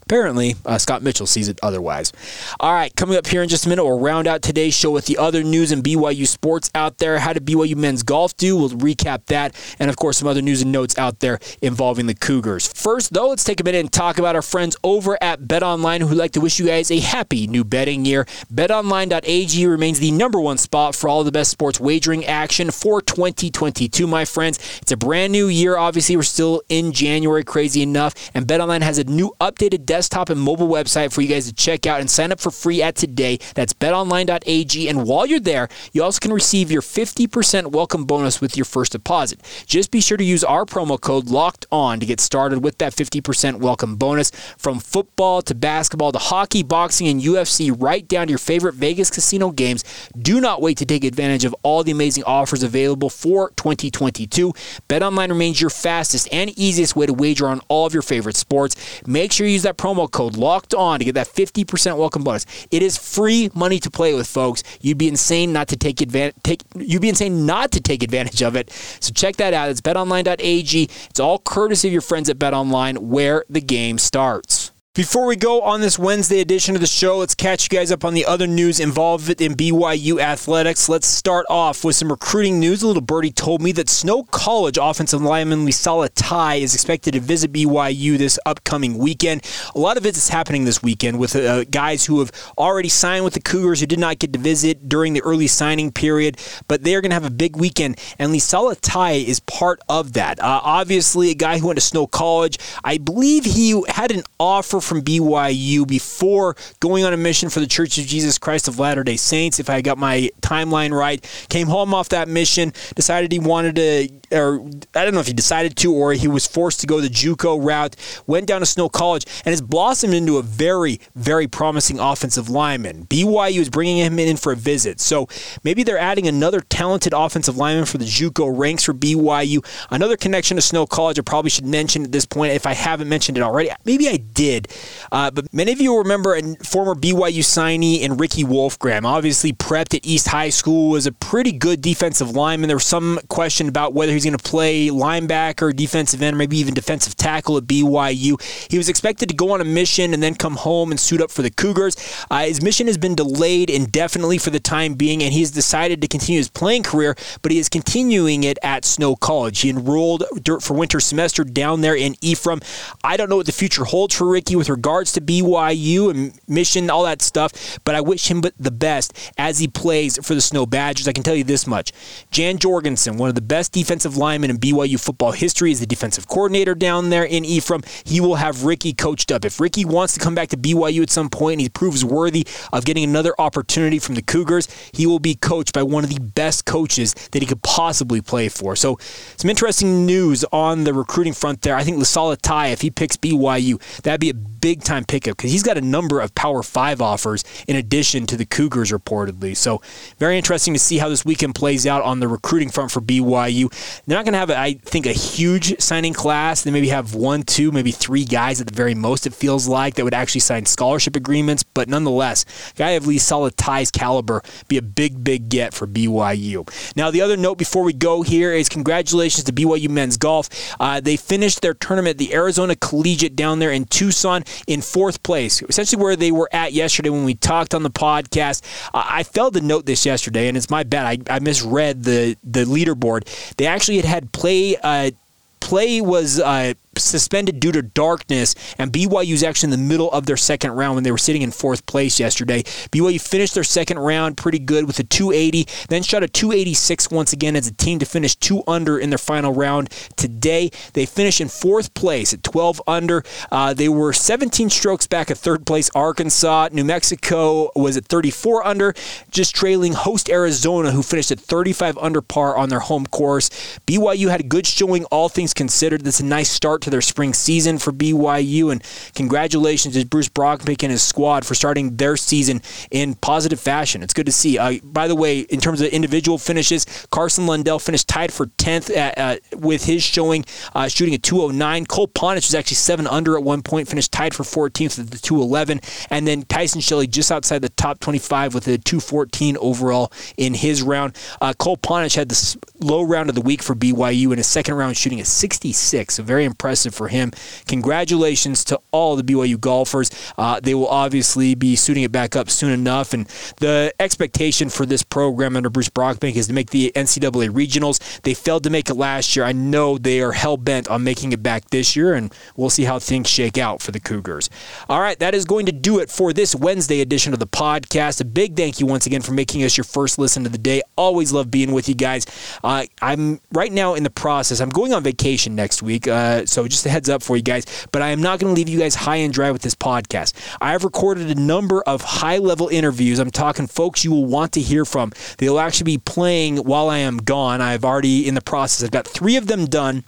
Apparently, 0.08 0.56
uh, 0.66 0.78
Scott 0.78 1.04
Mitchell 1.04 1.28
sees 1.28 1.50
it 1.50 1.60
otherwise. 1.62 2.14
All 2.62 2.72
right, 2.72 2.96
coming 2.96 3.18
up 3.18 3.28
here 3.28 3.44
in 3.44 3.50
just 3.50 3.66
a 3.66 3.70
minute, 3.70 3.84
we'll 3.84 4.00
round 4.00 4.26
out 4.26 4.42
today's 4.42 4.74
show 4.74 4.90
with 4.90 5.06
the 5.06 5.18
other 5.18 5.44
news 5.44 5.74
and 5.74 5.84
BYU 5.84 6.26
sports 6.26 6.72
out 6.74 7.00
there. 7.00 7.20
How 7.20 7.34
did 7.34 7.46
BYU 7.46 7.76
men's 7.76 8.04
golf 8.04 8.38
do? 8.38 8.56
We'll 8.56 8.70
recap 8.70 9.26
that, 9.26 9.54
and 9.80 9.90
of 9.90 9.98
course, 9.98 10.20
some 10.20 10.30
other 10.30 10.42
news 10.42 10.62
and 10.62 10.72
notes 10.72 10.98
out 10.98 11.20
there 11.20 11.40
involving 11.62 12.06
the 12.06 12.14
Cougars. 12.14 12.72
First, 12.72 13.12
though, 13.12 13.28
let's 13.28 13.44
take 13.44 13.60
a 13.60 13.66
minute 13.66 13.80
and 13.80 13.92
talk 13.92 14.18
about 14.18 14.34
our 14.34 14.42
friends 14.42 14.78
over 14.82 15.22
at 15.22 15.42
BetOnline 15.42 16.00
who'd 16.00 16.18
like 16.18 16.32
to 16.32 16.40
wish 16.40 16.58
you 16.58 16.68
guys 16.68 16.90
a 16.90 17.02
happy 17.02 17.46
new 17.46 17.66
betting 17.66 18.06
year. 18.06 18.24
BetOnline.ag 18.54 19.68
remains 19.68 20.00
the 20.00 20.12
number 20.12 20.40
one 20.40 20.58
spot 20.58 20.96
for 20.96 21.10
all 21.10 21.26
the 21.26 21.34
best 21.34 21.52
sports 21.52 21.82
wagering 21.82 22.24
action 22.24 22.72
for 22.72 23.02
2022, 23.02 24.08
my 24.08 24.24
friends. 24.24 24.58
It's 24.82 24.94
a 24.94 24.98
brand 24.98 25.34
new 25.34 25.50
year. 25.50 25.76
Obviously, 25.76 26.16
we're 26.16 26.24
still 26.24 26.62
in 26.70 26.94
January, 26.94 27.44
crazy 27.44 27.82
enough, 27.82 28.14
and 28.34 28.48
BetOnline 28.48 28.84
has 28.84 28.98
a 28.98 29.04
new 29.04 29.36
updated 29.42 29.86
desktop 29.98 30.30
and 30.30 30.40
mobile 30.40 30.68
website 30.68 31.12
for 31.12 31.22
you 31.22 31.28
guys 31.28 31.48
to 31.48 31.54
check 31.54 31.88
out 31.88 32.00
and 32.00 32.08
sign 32.08 32.32
up 32.32 32.40
for 32.40 32.52
free 32.52 32.84
at 32.84 32.96
today. 32.96 33.40
That's 33.56 33.74
betonline.ag. 33.74 34.88
And 34.88 35.08
while 35.08 35.26
you're 35.26 35.40
there, 35.40 35.70
you 35.92 36.04
also 36.04 36.20
can 36.20 36.32
receive 36.32 36.70
your 36.72 36.84
50% 36.84 37.72
welcome 37.72 38.06
bonus 38.06 38.40
with 38.40 38.56
your 38.56 38.66
first 38.66 38.92
deposit. 38.92 39.42
Just 39.66 39.90
be 39.90 40.00
sure 40.00 40.16
to 40.16 40.24
use 40.24 40.44
our 40.44 40.66
promo 40.66 41.02
code 41.02 41.30
locked 41.30 41.66
on 41.72 42.00
to 42.00 42.06
get 42.06 42.20
started 42.22 42.64
with 42.64 42.78
that 42.78 42.94
50% 42.94 43.56
welcome 43.56 43.96
bonus 43.96 44.30
from 44.56 44.78
football 44.78 45.42
to 45.42 45.56
basketball 45.56 46.12
to 46.12 46.20
hockey, 46.20 46.62
boxing, 46.62 47.08
and 47.08 47.20
UFC, 47.20 47.76
right 47.76 48.08
down 48.08 48.28
to 48.28 48.32
your 48.32 48.38
favorite 48.38 48.76
Vegas 48.76 49.10
casino 49.10 49.50
games. 49.50 49.84
Do 50.16 50.40
not 50.40 50.62
wait 50.62 50.78
to 50.78 50.86
take 50.86 51.06
advantage 51.06 51.44
of 51.44 51.56
all 51.64 51.84
the 51.84 51.92
amazing 51.92 52.24
offers 52.26 52.62
available 52.62 53.10
for 53.10 53.50
2022. 53.56 54.54
BetOnline 54.88 55.30
remains 55.30 55.60
your 55.60 55.72
fastest 55.72 56.30
and 56.32 56.52
easiest 56.52 56.96
way 56.96 57.08
to 57.08 57.14
wager 57.14 57.48
on 57.48 57.62
all 57.68 57.88
of 57.88 57.96
your 57.96 58.04
favorite 58.04 58.36
sports. 58.36 58.76
Make 59.08 59.32
sure 59.32 59.48
you 59.48 59.54
use 59.54 59.64
that 59.64 59.78
promo 59.78 59.87
promo 59.88 60.10
code 60.12 60.36
locked 60.36 60.74
on 60.74 61.00
to 61.00 61.06
get 61.06 61.16
that 61.16 61.28
50% 61.28 61.98
welcome 61.98 62.24
bonus. 62.24 62.46
It 62.72 62.84
is 62.84 62.98
free 62.98 63.50
money 63.54 63.80
to 63.80 63.90
play 63.90 64.14
with, 64.14 64.28
folks. 64.28 64.64
You'd 64.82 64.98
be 64.98 65.08
insane 65.08 65.54
not 65.54 65.70
to 65.70 65.78
take 65.78 66.02
advantage. 66.02 66.36
Take 66.44 66.62
you'd 66.76 67.02
be 67.02 67.10
insane 67.10 67.46
not 67.46 67.72
to 67.72 67.80
take 67.80 68.04
advantage 68.04 68.42
of 68.42 68.56
it. 68.56 68.70
So 69.00 69.14
check 69.14 69.38
that 69.38 69.54
out. 69.54 69.70
It's 69.70 69.82
betonline.ag. 69.82 70.90
It's 71.10 71.20
all 71.20 71.40
courtesy 71.40 71.88
of 71.88 71.92
your 71.94 72.02
friends 72.02 72.30
at 72.30 72.38
BetOnline, 72.38 72.98
where 73.00 73.46
the 73.50 73.62
game 73.62 73.98
starts. 73.98 74.67
Before 74.98 75.28
we 75.28 75.36
go 75.36 75.62
on 75.62 75.82
this 75.82 76.00
Wednesday 76.00 76.40
edition 76.40 76.74
of 76.74 76.82
the 76.82 76.88
show, 76.88 77.20
let's 77.20 77.36
catch 77.36 77.66
you 77.66 77.78
guys 77.78 77.92
up 77.92 78.04
on 78.04 78.16
the 78.16 78.26
other 78.26 78.48
news 78.48 78.80
involved 78.80 79.30
in 79.40 79.54
BYU 79.54 80.20
athletics. 80.20 80.90
Let's 80.90 81.06
start 81.06 81.46
off 81.52 81.84
with 81.84 81.96
some 81.96 82.10
recruiting 82.10 82.60
news. 82.60 82.82
A 82.82 82.88
little 82.88 83.04
birdie 83.04 83.32
told 83.32 83.62
me 83.62 83.72
that 83.74 83.90
Snow 83.90 84.24
College 84.24 84.80
offensive 84.82 85.22
lineman 85.22 85.68
Lisala 85.68 86.10
Tai 86.16 86.56
is 86.56 86.74
expected 86.74 87.14
to 87.14 87.20
visit 87.20 87.54
BYU 87.54 88.18
this 88.18 88.40
upcoming 88.44 88.98
weekend. 88.98 89.46
A 89.76 89.80
lot 89.80 89.98
of 89.98 90.06
it 90.08 90.18
is 90.18 90.30
happening 90.30 90.66
this 90.66 90.82
weekend 90.82 91.20
with 91.20 91.36
uh, 91.36 91.66
guys 91.66 92.08
who 92.08 92.18
have 92.18 92.32
already 92.58 92.90
signed 92.90 93.24
with 93.24 93.36
the 93.36 93.40
Cougars 93.40 93.82
who 93.82 93.86
did 93.86 94.00
not 94.00 94.18
get 94.18 94.34
to 94.34 94.40
visit 94.40 94.90
during 94.90 95.14
the 95.14 95.22
early 95.22 95.46
signing 95.46 95.92
period, 95.92 96.40
but 96.68 96.82
they 96.82 96.96
are 96.96 97.02
going 97.02 97.12
to 97.12 97.14
have 97.16 97.24
a 97.24 97.30
big 97.30 97.56
weekend, 97.56 98.00
and 98.18 98.34
Lisala 98.34 98.76
Tai 98.82 99.12
is 99.12 99.42
part 99.42 99.80
of 99.90 100.14
that. 100.14 100.40
Uh, 100.40 100.60
obviously, 100.64 101.30
a 101.30 101.36
guy 101.36 101.60
who 101.60 101.68
went 101.68 101.78
to 101.78 101.86
Snow 101.86 102.08
College. 102.08 102.58
I 102.84 102.98
believe 102.98 103.46
he 103.46 103.80
had 103.90 104.10
an 104.10 104.24
offer 104.40 104.82
from 104.88 105.02
BYU 105.02 105.88
before 105.88 106.56
going 106.80 107.04
on 107.04 107.14
a 107.14 107.18
mission 107.18 107.50
for 107.50 107.60
the 107.60 107.68
Church 107.68 107.98
of 107.98 108.06
Jesus 108.06 108.38
Christ 108.38 108.68
of 108.68 108.80
Latter 108.80 109.04
day 109.04 109.18
Saints, 109.18 109.60
if 109.60 109.70
I 109.70 109.82
got 109.82 109.98
my 109.98 110.30
timeline 110.42 110.98
right. 110.98 111.24
Came 111.50 111.68
home 111.68 111.94
off 111.94 112.10
that 112.10 112.28
mission, 112.28 112.74
decided 112.96 113.32
he 113.32 113.40
wanted 113.40 113.76
to, 113.76 114.38
or 114.38 114.62
I 114.96 115.04
don't 115.04 115.14
know 115.14 115.20
if 115.20 115.28
he 115.28 115.34
decided 115.34 115.76
to 115.78 115.94
or 115.94 116.14
he 116.14 116.28
was 116.28 116.48
forced 116.48 116.80
to 116.82 116.88
go 116.88 117.02
the 117.02 117.08
Juco 117.08 117.64
route, 117.64 117.96
went 118.26 118.48
down 118.48 118.62
to 118.62 118.66
Snow 118.66 118.90
College, 118.90 119.26
and 119.46 119.52
has 119.52 119.62
blossomed 119.62 120.14
into 120.14 120.38
a 120.38 120.42
very, 120.42 121.00
very 121.16 121.48
promising 121.48 122.00
offensive 122.00 122.50
lineman. 122.50 123.06
BYU 123.06 123.60
is 123.60 123.70
bringing 123.70 123.98
him 123.98 124.20
in 124.20 124.38
for 124.38 124.52
a 124.52 124.56
visit. 124.56 125.00
So 125.00 125.28
maybe 125.64 125.84
they're 125.84 125.98
adding 125.98 126.28
another 126.28 126.62
talented 126.62 127.14
offensive 127.14 127.58
lineman 127.58 127.86
for 127.86 127.98
the 127.98 128.06
Juco 128.06 128.58
ranks 128.58 128.84
for 128.84 128.94
BYU. 128.94 129.66
Another 129.90 130.18
connection 130.18 130.56
to 130.56 130.62
Snow 130.62 130.86
College 130.86 131.20
I 131.20 131.22
probably 131.22 131.50
should 131.50 131.66
mention 131.66 132.04
at 132.04 132.12
this 132.12 132.26
point 132.26 132.54
if 132.54 132.66
I 132.66 132.74
haven't 132.74 133.10
mentioned 133.10 133.38
it 133.38 133.42
already. 133.42 133.70
Maybe 133.86 134.08
I 134.08 134.18
did. 134.18 134.68
Uh, 135.12 135.32
but 135.32 135.52
many 135.54 135.72
of 135.72 135.80
you 135.80 135.92
will 135.92 136.00
remember 136.00 136.36
a 136.36 136.56
former 136.64 136.96
BYU 136.96 137.40
signee 137.40 138.04
and 138.04 138.20
Ricky 138.20 138.44
Wolfgram. 138.44 139.06
Obviously, 139.06 139.54
prepped 139.54 139.96
at 139.96 140.06
East 140.06 140.28
High 140.28 140.50
School, 140.50 140.90
was 140.90 141.06
a 141.06 141.12
pretty 141.12 141.52
good 141.52 141.82
defensive 141.82 142.32
lineman. 142.32 142.68
There 142.68 142.78
was 142.78 142.86
some 142.86 143.20
question 143.30 143.68
about 143.68 143.94
whether 143.94 144.12
he's 144.12 144.26
going 144.26 144.38
to 144.38 144.44
play 144.44 144.88
linebacker, 144.88 145.76
defensive 145.76 146.22
end, 146.22 146.36
or 146.36 146.38
maybe 146.38 146.58
even 146.58 146.74
defensive 146.74 147.16
tackle 147.16 147.58
at 147.58 147.64
BYU. 147.64 148.42
He 148.70 148.78
was 148.78 148.90
expected 148.90 149.30
to 149.30 149.36
go 149.36 149.52
on 149.52 149.62
a 149.62 149.66
mission 149.66 150.14
and 150.14 150.22
then 150.22 150.36
come 150.36 150.56
home 150.56 150.92
and 150.92 151.00
suit 151.00 151.22
up 151.22 151.32
for 151.32 151.42
the 151.42 151.52
Cougars. 151.52 151.96
Uh, 152.30 152.46
his 152.46 152.62
mission 152.62 152.88
has 152.88 152.98
been 152.98 153.16
delayed 153.16 153.70
indefinitely 153.70 154.38
for 154.38 154.50
the 154.50 154.60
time 154.60 154.94
being, 154.94 155.24
and 155.24 155.34
he 155.34 155.40
has 155.40 155.52
decided 155.52 156.02
to 156.02 156.08
continue 156.08 156.40
his 156.40 156.50
playing 156.50 156.84
career, 156.84 157.16
but 157.42 157.52
he 157.52 157.60
is 157.60 157.70
continuing 157.70 158.44
it 158.44 158.58
at 158.64 158.86
Snow 158.86 159.16
College. 159.16 159.62
He 159.62 159.70
enrolled 159.70 160.24
for 160.62 160.74
winter 160.74 161.00
semester 161.00 161.44
down 161.44 161.82
there 161.82 161.96
in 161.96 162.16
Ephraim. 162.22 162.62
I 163.04 163.18
don't 163.18 163.30
know 163.30 163.38
what 163.38 163.46
the 163.46 163.52
future 163.52 163.86
holds 163.86 164.16
for 164.16 164.28
Ricky 164.28 164.56
with 164.56 164.67
regards 164.70 165.12
to 165.14 165.22
BYU 165.22 166.10
and 166.10 166.40
mission, 166.48 166.90
all 166.90 167.04
that 167.04 167.22
stuff, 167.22 167.80
but 167.84 167.96
I 167.96 168.02
wish 168.02 168.30
him 168.30 168.42
the 168.42 168.72
best 168.72 169.14
as 169.38 169.60
he 169.60 169.68
plays 169.68 170.18
for 170.26 170.36
the 170.36 170.42
Snow 170.42 170.66
Badgers. 170.66 171.08
I 171.08 171.14
can 171.14 171.24
tell 171.24 171.36
you 171.36 171.44
this 171.44 171.68
much 171.68 171.92
Jan 172.32 172.58
Jorgensen, 172.58 173.18
one 173.18 173.30
of 173.30 173.36
the 173.36 173.42
best 173.42 173.72
defensive 173.72 174.18
linemen 174.18 174.50
in 174.50 174.58
BYU 174.58 175.00
football 175.00 175.32
history, 175.32 175.72
is 175.72 175.80
the 175.80 175.86
defensive 175.86 176.28
coordinator 176.28 176.76
down 176.76 177.10
there 177.10 177.24
in 177.24 177.46
Ephraim. 177.46 177.84
He 178.04 178.22
will 178.22 178.36
have 178.36 178.64
Ricky 178.64 178.94
coached 178.94 179.32
up. 179.32 179.46
If 179.46 179.60
Ricky 179.60 179.86
wants 179.86 180.14
to 180.14 180.20
come 180.20 180.36
back 180.36 180.50
to 180.50 180.58
BYU 180.58 181.02
at 181.02 181.10
some 181.10 181.30
point 181.30 181.54
and 181.54 181.62
he 181.62 181.70
proves 181.70 182.04
worthy 182.04 182.46
of 182.72 182.86
getting 182.86 183.04
another 183.04 183.34
opportunity 183.40 184.00
from 184.00 184.16
the 184.16 184.22
Cougars, 184.22 184.68
he 184.92 185.06
will 185.06 185.20
be 185.20 185.36
coached 185.36 185.74
by 185.74 185.84
one 185.84 186.04
of 186.04 186.10
the 186.10 186.20
best 186.20 186.66
coaches 186.66 187.14
that 187.32 187.42
he 187.42 187.46
could 187.46 187.64
possibly 187.64 188.22
play 188.22 188.50
for. 188.50 188.76
So, 188.76 188.98
some 189.38 189.50
interesting 189.50 190.06
news 190.06 190.46
on 190.52 190.84
the 190.84 190.94
recruiting 190.94 191.34
front 191.34 191.62
there. 191.62 191.76
I 191.76 191.84
think 191.84 191.98
Lisala 191.98 192.38
Tai, 192.40 192.68
if 192.68 192.82
he 192.82 192.92
picks 192.92 193.18
BYU, 193.18 193.82
that'd 194.02 194.20
be 194.20 194.30
a 194.30 194.34
big 194.60 194.84
time 194.84 195.06
pickup 195.06 195.38
because 195.38 195.52
he's 195.52 195.64
got 195.64 195.78
a 195.78 195.82
number 195.82 196.20
of 196.20 196.34
Power 196.36 196.64
Five 196.64 197.02
offers 197.02 197.44
in 197.68 197.76
addition 197.76 198.26
to 198.28 198.38
the 198.38 198.46
Cougars 198.46 198.92
reportedly. 198.92 199.56
So 199.56 199.82
very 200.18 200.38
interesting 200.38 200.74
to 200.74 200.80
see 200.80 200.98
how 200.98 201.10
this 201.10 201.26
weekend 201.26 201.56
plays 201.56 201.86
out 201.86 202.04
on 202.04 202.20
the 202.20 202.28
recruiting 202.28 202.70
front 202.70 202.92
for 202.92 203.02
BYU. 203.02 203.70
They're 204.06 204.18
not 204.18 204.26
going 204.26 204.34
to 204.34 204.40
have, 204.40 204.52
I 204.52 204.74
think, 204.74 205.06
a 205.06 205.14
huge 205.14 205.80
signing 205.80 206.14
class. 206.14 206.64
They 206.64 206.72
maybe 206.72 206.90
have 206.90 207.16
one, 207.16 207.44
two, 207.44 207.72
maybe 207.72 207.92
three 207.92 208.26
guys 208.26 208.62
at 208.62 208.68
the 208.68 208.74
very 208.74 208.96
most. 208.96 209.28
It 209.28 209.34
feels 209.34 209.68
like 209.68 209.96
that 209.96 210.04
would 210.04 210.14
actually 210.14 210.42
sign 210.42 210.66
scholarship 210.66 211.16
agreements, 211.16 211.64
but 211.64 211.88
nonetheless, 211.88 212.46
guy 212.76 212.92
of 212.92 213.04
Lisala 213.04 213.52
Tai's 213.56 213.92
caliber 213.92 214.42
be 214.68 214.78
a 214.78 214.82
big, 214.82 215.24
big 215.24 215.50
get 215.50 215.74
for 215.74 215.88
BYU. 215.88 216.68
Now 216.96 217.12
the 217.12 217.22
other 217.22 217.38
note 217.38 217.58
before 217.58 217.84
we 217.84 217.94
go 217.94 218.22
here 218.22 218.54
is 218.54 218.70
congratulations 218.70 219.44
to 219.46 219.54
BYU 219.54 219.90
men's 219.90 220.18
golf. 220.18 220.50
Uh, 220.80 221.00
they 221.00 221.18
finished 221.18 221.62
their 221.62 221.74
tournament, 221.74 222.18
the 222.18 222.34
Arizona 222.34 222.76
Collegiate 222.76 223.36
down 223.36 223.60
there 223.60 223.72
in 223.72 223.86
Tucson 223.86 224.44
in 224.68 224.82
fourth 224.82 225.24
place, 225.24 225.62
essentially 225.64 226.02
where 226.02 226.16
they 226.16 226.32
were 226.32 226.50
at 226.52 226.74
yesterday 226.74 227.10
when 227.10 227.24
we 227.24 227.36
talked 227.36 227.74
on 227.74 227.84
the 227.84 227.90
podcast. 227.90 228.62
Uh, 228.94 229.04
I 229.06 229.24
failed 229.24 229.54
to 229.56 229.62
note 229.62 229.86
this 229.86 230.06
yesterday, 230.06 230.48
and 230.48 230.58
it's 230.58 230.70
my 230.70 230.84
bad. 230.84 231.28
I, 231.30 231.36
I 231.36 231.40
misread 231.40 232.04
the 232.04 232.36
the 232.44 232.66
leaderboard. 232.66 233.56
They 233.58 233.66
actually 233.66 233.98
had 233.98 234.06
had 234.06 234.32
play. 234.32 234.76
Uh, 234.78 235.12
play 235.60 236.02
was 236.02 236.40
uh, 236.40 236.74
suspended 237.00 237.60
due 237.60 237.72
to 237.72 237.82
darkness, 237.82 238.56
and 238.78 238.92
BYU 238.92 239.34
is 239.34 239.44
actually 239.44 239.74
in 239.74 239.80
the 239.80 239.88
middle 239.88 240.12
of 240.12 240.26
their 240.26 240.38
second 240.38 240.72
round 240.72 240.96
when 240.96 241.04
they 241.04 241.12
were 241.12 241.18
sitting 241.18 241.42
in 241.42 241.52
fourth 241.52 241.86
place 241.86 242.20
yesterday. 242.20 242.64
BYU 242.92 243.20
finished 243.20 243.54
their 243.54 243.64
second 243.64 244.00
round 244.00 244.38
pretty 244.38 244.60
good 244.60 244.86
with 244.86 245.00
a 245.00 245.04
280, 245.04 245.68
then 245.90 246.04
shot 246.04 246.24
a 246.24 246.28
286 246.28 247.12
once 247.12 247.34
again 247.34 247.56
as 247.56 247.68
a 247.68 247.74
team 247.74 248.00
to 248.00 248.06
finish 248.06 248.36
two 248.36 248.64
under 248.68 248.98
in 248.98 249.10
their 249.10 249.18
final 249.18 249.54
round 249.54 249.90
today. 250.16 250.70
They 250.94 251.06
finished 251.06 251.42
in 251.42 251.50
fourth 251.50 251.94
place 251.94 252.34
at 252.34 252.44
12 252.44 252.82
under. 252.88 253.24
Uh, 253.52 253.74
they 253.74 253.90
were 253.90 254.14
17 254.14 254.70
strokes 254.70 255.08
back 255.08 255.32
at 255.32 255.38
third 255.38 255.66
place 255.66 255.90
Arkansas. 255.96 256.70
New 256.72 256.84
Mexico 256.84 257.72
was 257.76 257.98
at 257.98 258.06
34 258.06 258.66
under, 258.66 258.94
just 259.32 259.56
trailing 259.56 259.94
host 259.94 260.30
Arizona, 260.30 260.92
who 260.92 261.04
finished 261.04 261.32
at 261.32 261.40
35 261.40 261.98
under 261.98 262.22
par 262.22 262.58
on 262.58 262.70
their 262.70 262.80
home 262.80 263.06
course. 263.06 263.50
BYU 263.86 264.30
had 264.30 264.42
a 264.42 264.44
good 264.44 264.68
showing, 264.68 265.06
all 265.06 265.30
things 265.30 265.54
considered. 265.54 266.02
That's 266.02 266.20
a 266.20 266.26
nice 266.26 266.50
start 266.50 266.82
to 266.88 266.92
their 266.92 267.02
spring 267.02 267.34
season 267.34 267.78
for 267.78 267.92
BYU. 267.92 268.72
And 268.72 268.82
congratulations 269.14 269.96
to 269.96 270.06
Bruce 270.06 270.30
Brockbank 270.30 270.84
and 270.84 270.92
his 270.92 271.04
squad 271.04 271.46
for 271.46 271.54
starting 271.54 271.98
their 271.98 272.16
season 272.16 272.62
in 272.92 273.16
positive 273.16 273.60
fashion. 273.60 274.02
It's 274.02 274.14
good 274.14 274.26
to 274.26 274.32
see. 274.32 274.58
Uh, 274.58 274.80
by 274.84 275.08
the 275.08 275.16
way, 275.16 275.42
in 275.42 275.60
terms 275.60 275.82
of 275.82 275.90
individual 275.90 276.38
finishes, 276.38 276.86
Carson 277.12 277.46
Lundell 277.46 277.80
finished 277.80 278.08
tied 278.08 278.32
for 278.32 278.46
10th 278.46 278.96
at, 278.96 279.18
uh, 279.18 279.36
with 279.58 279.86
his 279.86 280.02
showing, 280.02 280.46
uh, 280.74 280.88
shooting 280.88 281.14
at 281.14 281.24
209. 281.24 281.86
Cole 281.86 282.08
Ponich 282.08 282.48
was 282.48 282.56
actually 282.56 282.76
7 282.76 283.06
under 283.08 283.38
at 283.38 283.44
one 283.44 283.62
point, 283.62 283.90
finished 283.90 284.14
tied 284.14 284.34
for 284.34 284.44
14th 284.44 284.98
at 284.98 285.12
the 285.12 285.18
211. 285.18 285.82
And 286.10 286.26
then 286.26 286.44
Tyson 286.44 286.80
Shelley 286.80 287.08
just 287.08 287.32
outside 287.32 287.62
the 287.62 287.70
top 287.70 288.00
25 288.00 288.54
with 288.54 288.68
a 288.68 288.78
214 288.78 289.58
overall 289.58 290.12
in 290.38 290.54
his 290.54 290.82
round. 290.82 291.16
Uh, 291.42 291.54
Cole 291.54 291.78
Ponich 291.78 292.16
had 292.16 292.30
the 292.30 292.58
low 292.80 293.04
round 293.04 293.28
of 293.28 293.36
the 293.36 293.42
week 293.42 293.62
for 293.62 293.76
BYU 293.76 294.32
in 294.32 294.38
his 294.38 294.48
second 294.48 294.76
round, 294.76 294.96
shooting 294.96 295.20
at 295.20 295.28
66. 295.28 296.16
So 296.16 296.24
very 296.24 296.46
impressive 296.46 296.77
impressive 296.78 296.96
for 296.96 297.08
him. 297.08 297.32
Congratulations 297.68 298.64
to 298.66 298.80
all 298.92 299.16
the 299.16 299.24
BYU 299.24 299.60
golfers. 299.60 300.12
Uh, 300.38 300.60
they 300.62 300.76
will 300.76 300.88
obviously 300.88 301.56
be 301.56 301.76
suiting 301.76 302.04
it 302.04 302.12
back 302.12 302.36
up 302.36 302.50
soon 302.50 302.72
enough. 302.72 303.14
And 303.14 303.26
the 303.60 303.94
expectation 304.00 304.70
for 304.70 304.86
this 304.86 305.04
program 305.04 305.56
under 305.56 305.70
Bruce 305.70 305.90
Brockbank 305.90 306.36
is 306.36 306.48
to 306.48 306.54
make 306.54 306.70
the 306.70 306.92
NCAA 306.96 307.50
regionals. 307.50 308.22
They 308.22 308.34
failed 308.34 308.64
to 308.64 308.70
make 308.70 308.90
it 308.90 308.96
last 308.96 309.36
year. 309.36 309.46
I 309.46 309.54
know 309.54 309.98
they 309.98 310.22
are 310.22 310.32
hell 310.32 310.58
bent 310.58 310.88
on 310.88 311.04
making 311.04 311.32
it 311.34 311.42
back 311.42 311.70
this 311.72 311.96
year, 311.96 312.14
and 312.14 312.34
we'll 312.56 312.70
see 312.70 312.84
how 312.84 313.00
things 313.00 313.28
shake 313.28 313.58
out 313.58 313.82
for 313.82 313.92
the 313.92 314.00
Cougars. 314.00 314.50
All 314.90 315.02
right, 315.02 315.18
that 315.20 315.34
is 315.34 315.46
going 315.46 315.66
to 315.66 315.72
do 315.72 316.00
it 316.00 316.10
for 316.10 316.34
this 316.34 316.54
Wednesday 316.54 317.02
edition 317.02 317.34
of 317.34 317.40
the 317.40 317.48
podcast. 317.48 318.22
A 318.22 318.26
big 318.26 318.56
thank 318.56 318.80
you 318.80 318.86
once 318.86 319.06
again 319.06 319.22
for 319.22 319.32
making 319.34 319.64
us 319.64 319.78
your 319.78 319.84
first 319.84 320.20
listen 320.20 320.46
of 320.46 320.52
the 320.52 320.58
day. 320.58 320.82
Always 320.96 321.32
love 321.32 321.50
being 321.50 321.72
with 321.72 321.90
you 321.90 321.96
guys. 321.96 322.26
Uh, 322.64 322.86
I'm 323.02 323.40
right 323.52 323.72
now 323.72 323.96
in 323.96 324.04
the 324.04 324.10
process. 324.10 324.60
I'm 324.60 324.70
going 324.70 324.94
on 324.94 325.04
vacation 325.04 325.56
next 325.56 325.82
week, 325.82 326.08
uh, 326.08 326.46
so 326.46 326.57
just 326.66 326.86
a 326.86 326.90
heads 326.90 327.10
up 327.10 327.22
for 327.22 327.36
you 327.36 327.44
guys. 327.44 327.88
But 327.92 328.02
I 328.02 328.10
am 328.10 328.22
not 328.22 328.40
going 328.40 328.54
to 328.54 328.58
leave 328.58 328.70
you 328.70 328.80
guys 328.80 328.96
high 328.96 329.18
and 329.18 329.34
dry 329.34 329.52
with 329.52 329.62
this 329.62 329.76
podcast. 329.76 330.34
I 330.62 330.72
have 330.72 330.84
recorded 330.84 331.30
a 331.30 331.40
number 331.40 331.82
of 331.84 332.02
high 332.02 332.38
level 332.38 332.68
interviews. 332.70 333.20
I'm 333.20 333.32
talking 333.32 333.68
folks 333.68 334.04
you 334.04 334.12
will 334.12 334.26
want 334.26 334.54
to 334.54 334.62
hear 334.62 334.86
from. 334.86 335.12
They'll 335.38 335.60
actually 335.60 335.86
be 335.86 335.98
playing 335.98 336.58
while 336.58 336.90
I 336.90 337.00
am 337.00 337.18
gone. 337.18 337.62
I've 337.62 337.86
already 337.86 338.28
in 338.28 338.36
the 338.36 338.42
process. 338.42 338.84
I've 338.84 338.92
got 338.92 339.08
three 339.08 339.36
of 339.36 339.48
them 339.48 339.66
done 339.66 340.04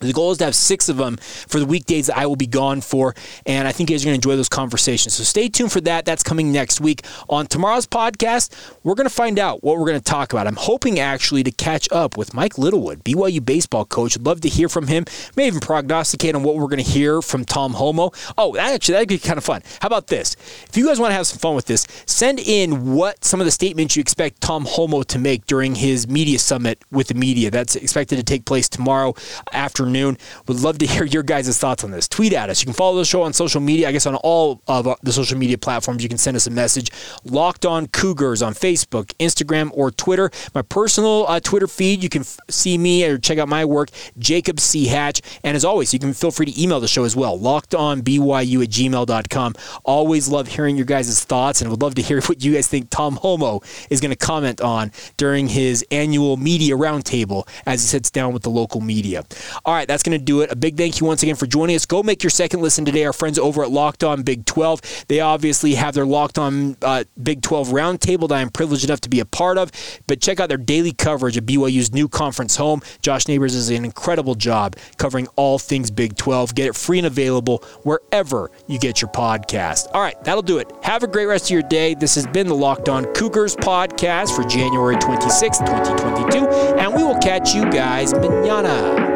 The 0.00 0.12
goal 0.12 0.30
is 0.30 0.38
to 0.38 0.44
have 0.44 0.54
six 0.54 0.88
of 0.88 0.96
them 0.96 1.16
for 1.16 1.58
the 1.58 1.66
weekdays 1.66 2.06
that 2.06 2.16
I 2.16 2.26
will 2.26 2.36
be 2.36 2.46
gone 2.46 2.80
for, 2.80 3.14
and 3.46 3.66
I 3.66 3.72
think 3.72 3.90
you 3.90 3.96
guys 3.96 4.04
are 4.04 4.06
going 4.06 4.20
to 4.20 4.28
enjoy 4.28 4.36
those 4.36 4.48
conversations. 4.48 5.14
So 5.14 5.24
stay 5.24 5.48
tuned 5.48 5.72
for 5.72 5.80
that. 5.82 6.04
That's 6.04 6.22
coming 6.22 6.52
next 6.52 6.80
week. 6.80 7.04
On 7.28 7.46
tomorrow's 7.46 7.86
podcast, 7.86 8.54
we're 8.84 8.94
going 8.94 9.08
to 9.08 9.14
find 9.14 9.38
out 9.38 9.64
what 9.64 9.76
we're 9.76 9.86
going 9.86 9.98
to 9.98 10.04
talk 10.04 10.32
about. 10.32 10.46
I'm 10.46 10.56
hoping 10.56 11.00
actually 11.00 11.42
to 11.42 11.50
catch 11.50 11.90
up 11.90 12.16
with 12.16 12.32
Mike 12.32 12.58
Littlewood, 12.58 13.02
BYU 13.02 13.44
baseball 13.44 13.84
coach. 13.84 14.16
I'd 14.16 14.24
love 14.24 14.40
to 14.42 14.48
hear 14.48 14.68
from 14.68 14.86
him. 14.86 15.04
May 15.36 15.48
even 15.48 15.60
prognosticate 15.60 16.36
on 16.36 16.44
what 16.44 16.54
we're 16.54 16.68
going 16.68 16.84
to 16.84 16.90
hear 16.90 17.20
from 17.20 17.44
Tom 17.44 17.74
Holmoe. 17.74 18.12
Oh, 18.38 18.56
actually, 18.56 18.92
that'd 18.92 19.08
be 19.08 19.18
kind 19.18 19.38
of 19.38 19.44
fun. 19.44 19.62
How 19.80 19.86
about 19.86 20.06
this? 20.06 20.36
If 20.68 20.76
you 20.76 20.86
guys 20.86 21.00
want 21.00 21.10
to 21.10 21.16
have 21.16 21.26
some 21.26 21.38
fun 21.38 21.56
with 21.56 21.66
this, 21.66 21.86
send 22.06 22.38
in 22.38 22.94
what 22.94 23.24
some 23.24 23.40
of 23.40 23.46
the 23.46 23.50
statements 23.50 23.96
you 23.96 24.00
expect 24.00 24.40
Tom 24.40 24.64
Holmoe 24.64 25.02
to 25.08 25.18
make 25.18 25.46
during 25.46 25.74
his 25.74 26.06
media 26.06 26.38
summit 26.38 26.84
with 26.92 27.08
the 27.08 27.14
media. 27.14 27.50
That's 27.50 27.74
expected 27.74 28.16
to 28.16 28.22
take 28.22 28.44
place 28.44 28.68
tomorrow 28.68 29.14
afternoon 29.52 29.87
afternoon. 29.88 30.18
Would 30.46 30.60
love 30.60 30.78
to 30.78 30.86
hear 30.86 31.04
your 31.04 31.22
guys' 31.22 31.58
thoughts 31.58 31.82
on 31.82 31.90
this. 31.90 32.08
Tweet 32.08 32.32
at 32.32 32.50
us. 32.50 32.60
You 32.60 32.66
can 32.66 32.74
follow 32.74 32.98
the 32.98 33.04
show 33.04 33.22
on 33.22 33.32
social 33.32 33.60
media. 33.60 33.88
I 33.88 33.92
guess 33.92 34.06
on 34.06 34.14
all 34.16 34.60
of 34.68 34.86
the 35.02 35.12
social 35.12 35.38
media 35.38 35.56
platforms, 35.56 36.02
you 36.02 36.08
can 36.08 36.18
send 36.18 36.36
us 36.36 36.46
a 36.46 36.50
message. 36.50 36.90
Locked 37.24 37.64
on 37.64 37.86
Cougars 37.88 38.42
on 38.42 38.54
Facebook, 38.54 39.12
Instagram, 39.18 39.70
or 39.72 39.90
Twitter. 39.90 40.30
My 40.54 40.62
personal 40.62 41.26
uh, 41.26 41.40
Twitter 41.40 41.66
feed, 41.66 42.02
you 42.02 42.08
can 42.08 42.22
f- 42.22 42.38
see 42.50 42.76
me 42.76 43.04
or 43.04 43.18
check 43.18 43.38
out 43.38 43.48
my 43.48 43.64
work, 43.64 43.90
Jacob 44.18 44.60
C. 44.60 44.86
Hatch. 44.86 45.22
And 45.42 45.56
as 45.56 45.64
always, 45.64 45.92
you 45.92 45.98
can 45.98 46.12
feel 46.12 46.30
free 46.30 46.46
to 46.46 46.62
email 46.62 46.80
the 46.80 46.88
show 46.88 47.04
as 47.04 47.16
well, 47.16 47.38
lockedonbyu 47.38 48.62
at 48.62 48.68
gmail.com. 48.68 49.54
Always 49.84 50.28
love 50.28 50.48
hearing 50.48 50.76
your 50.76 50.86
guys' 50.86 51.24
thoughts 51.24 51.60
and 51.60 51.70
would 51.70 51.82
love 51.82 51.94
to 51.94 52.02
hear 52.02 52.20
what 52.26 52.44
you 52.44 52.54
guys 52.54 52.66
think 52.66 52.90
Tom 52.90 53.16
Holmoe 53.16 53.62
is 53.90 54.00
going 54.00 54.10
to 54.10 54.16
comment 54.16 54.60
on 54.60 54.92
during 55.16 55.48
his 55.48 55.84
annual 55.90 56.36
media 56.36 56.76
roundtable 56.76 57.48
as 57.66 57.80
he 57.82 57.86
sits 57.88 58.10
down 58.10 58.32
with 58.32 58.42
the 58.42 58.50
local 58.50 58.80
media. 58.80 59.24
All 59.64 59.74
right, 59.74 59.77
that's 59.86 60.02
going 60.02 60.18
to 60.18 60.24
do 60.24 60.40
it. 60.40 60.50
A 60.50 60.56
big 60.56 60.76
thank 60.76 61.00
you 61.00 61.06
once 61.06 61.22
again 61.22 61.36
for 61.36 61.46
joining 61.46 61.76
us. 61.76 61.86
Go 61.86 62.02
make 62.02 62.22
your 62.22 62.30
second 62.30 62.60
listen 62.60 62.84
today. 62.84 63.04
Our 63.04 63.12
friends 63.12 63.38
over 63.38 63.62
at 63.62 63.70
Locked 63.70 64.02
On 64.02 64.22
Big 64.22 64.44
12. 64.46 65.04
They 65.08 65.20
obviously 65.20 65.74
have 65.74 65.94
their 65.94 66.06
Locked 66.06 66.38
On 66.38 66.76
uh, 66.82 67.04
Big 67.22 67.42
12 67.42 67.68
roundtable 67.68 68.28
that 68.28 68.36
I'm 68.36 68.50
privileged 68.50 68.84
enough 68.84 69.00
to 69.02 69.08
be 69.08 69.20
a 69.20 69.24
part 69.24 69.58
of. 69.58 69.70
But 70.06 70.20
check 70.20 70.40
out 70.40 70.48
their 70.48 70.58
daily 70.58 70.92
coverage 70.92 71.36
of 71.36 71.44
BYU's 71.44 71.92
new 71.92 72.08
conference 72.08 72.56
home. 72.56 72.82
Josh 73.02 73.28
Neighbors 73.28 73.52
does 73.52 73.70
an 73.70 73.84
incredible 73.84 74.34
job 74.34 74.76
covering 74.96 75.28
all 75.36 75.58
things 75.58 75.90
Big 75.90 76.16
12. 76.16 76.54
Get 76.54 76.68
it 76.68 76.74
free 76.74 76.98
and 76.98 77.06
available 77.06 77.62
wherever 77.82 78.50
you 78.66 78.78
get 78.78 79.00
your 79.02 79.10
podcast. 79.10 79.88
All 79.92 80.00
right, 80.00 80.22
that'll 80.24 80.42
do 80.42 80.58
it. 80.58 80.70
Have 80.82 81.02
a 81.02 81.06
great 81.06 81.26
rest 81.26 81.46
of 81.46 81.50
your 81.50 81.62
day. 81.62 81.94
This 81.94 82.14
has 82.14 82.26
been 82.26 82.46
the 82.46 82.54
Locked 82.54 82.88
On 82.88 83.04
Cougars 83.14 83.56
podcast 83.56 84.34
for 84.34 84.44
January 84.48 84.96
26, 84.96 85.58
2022, 85.58 86.46
and 86.78 86.94
we 86.94 87.02
will 87.02 87.18
catch 87.18 87.54
you 87.54 87.70
guys 87.70 88.12
manana. 88.14 89.07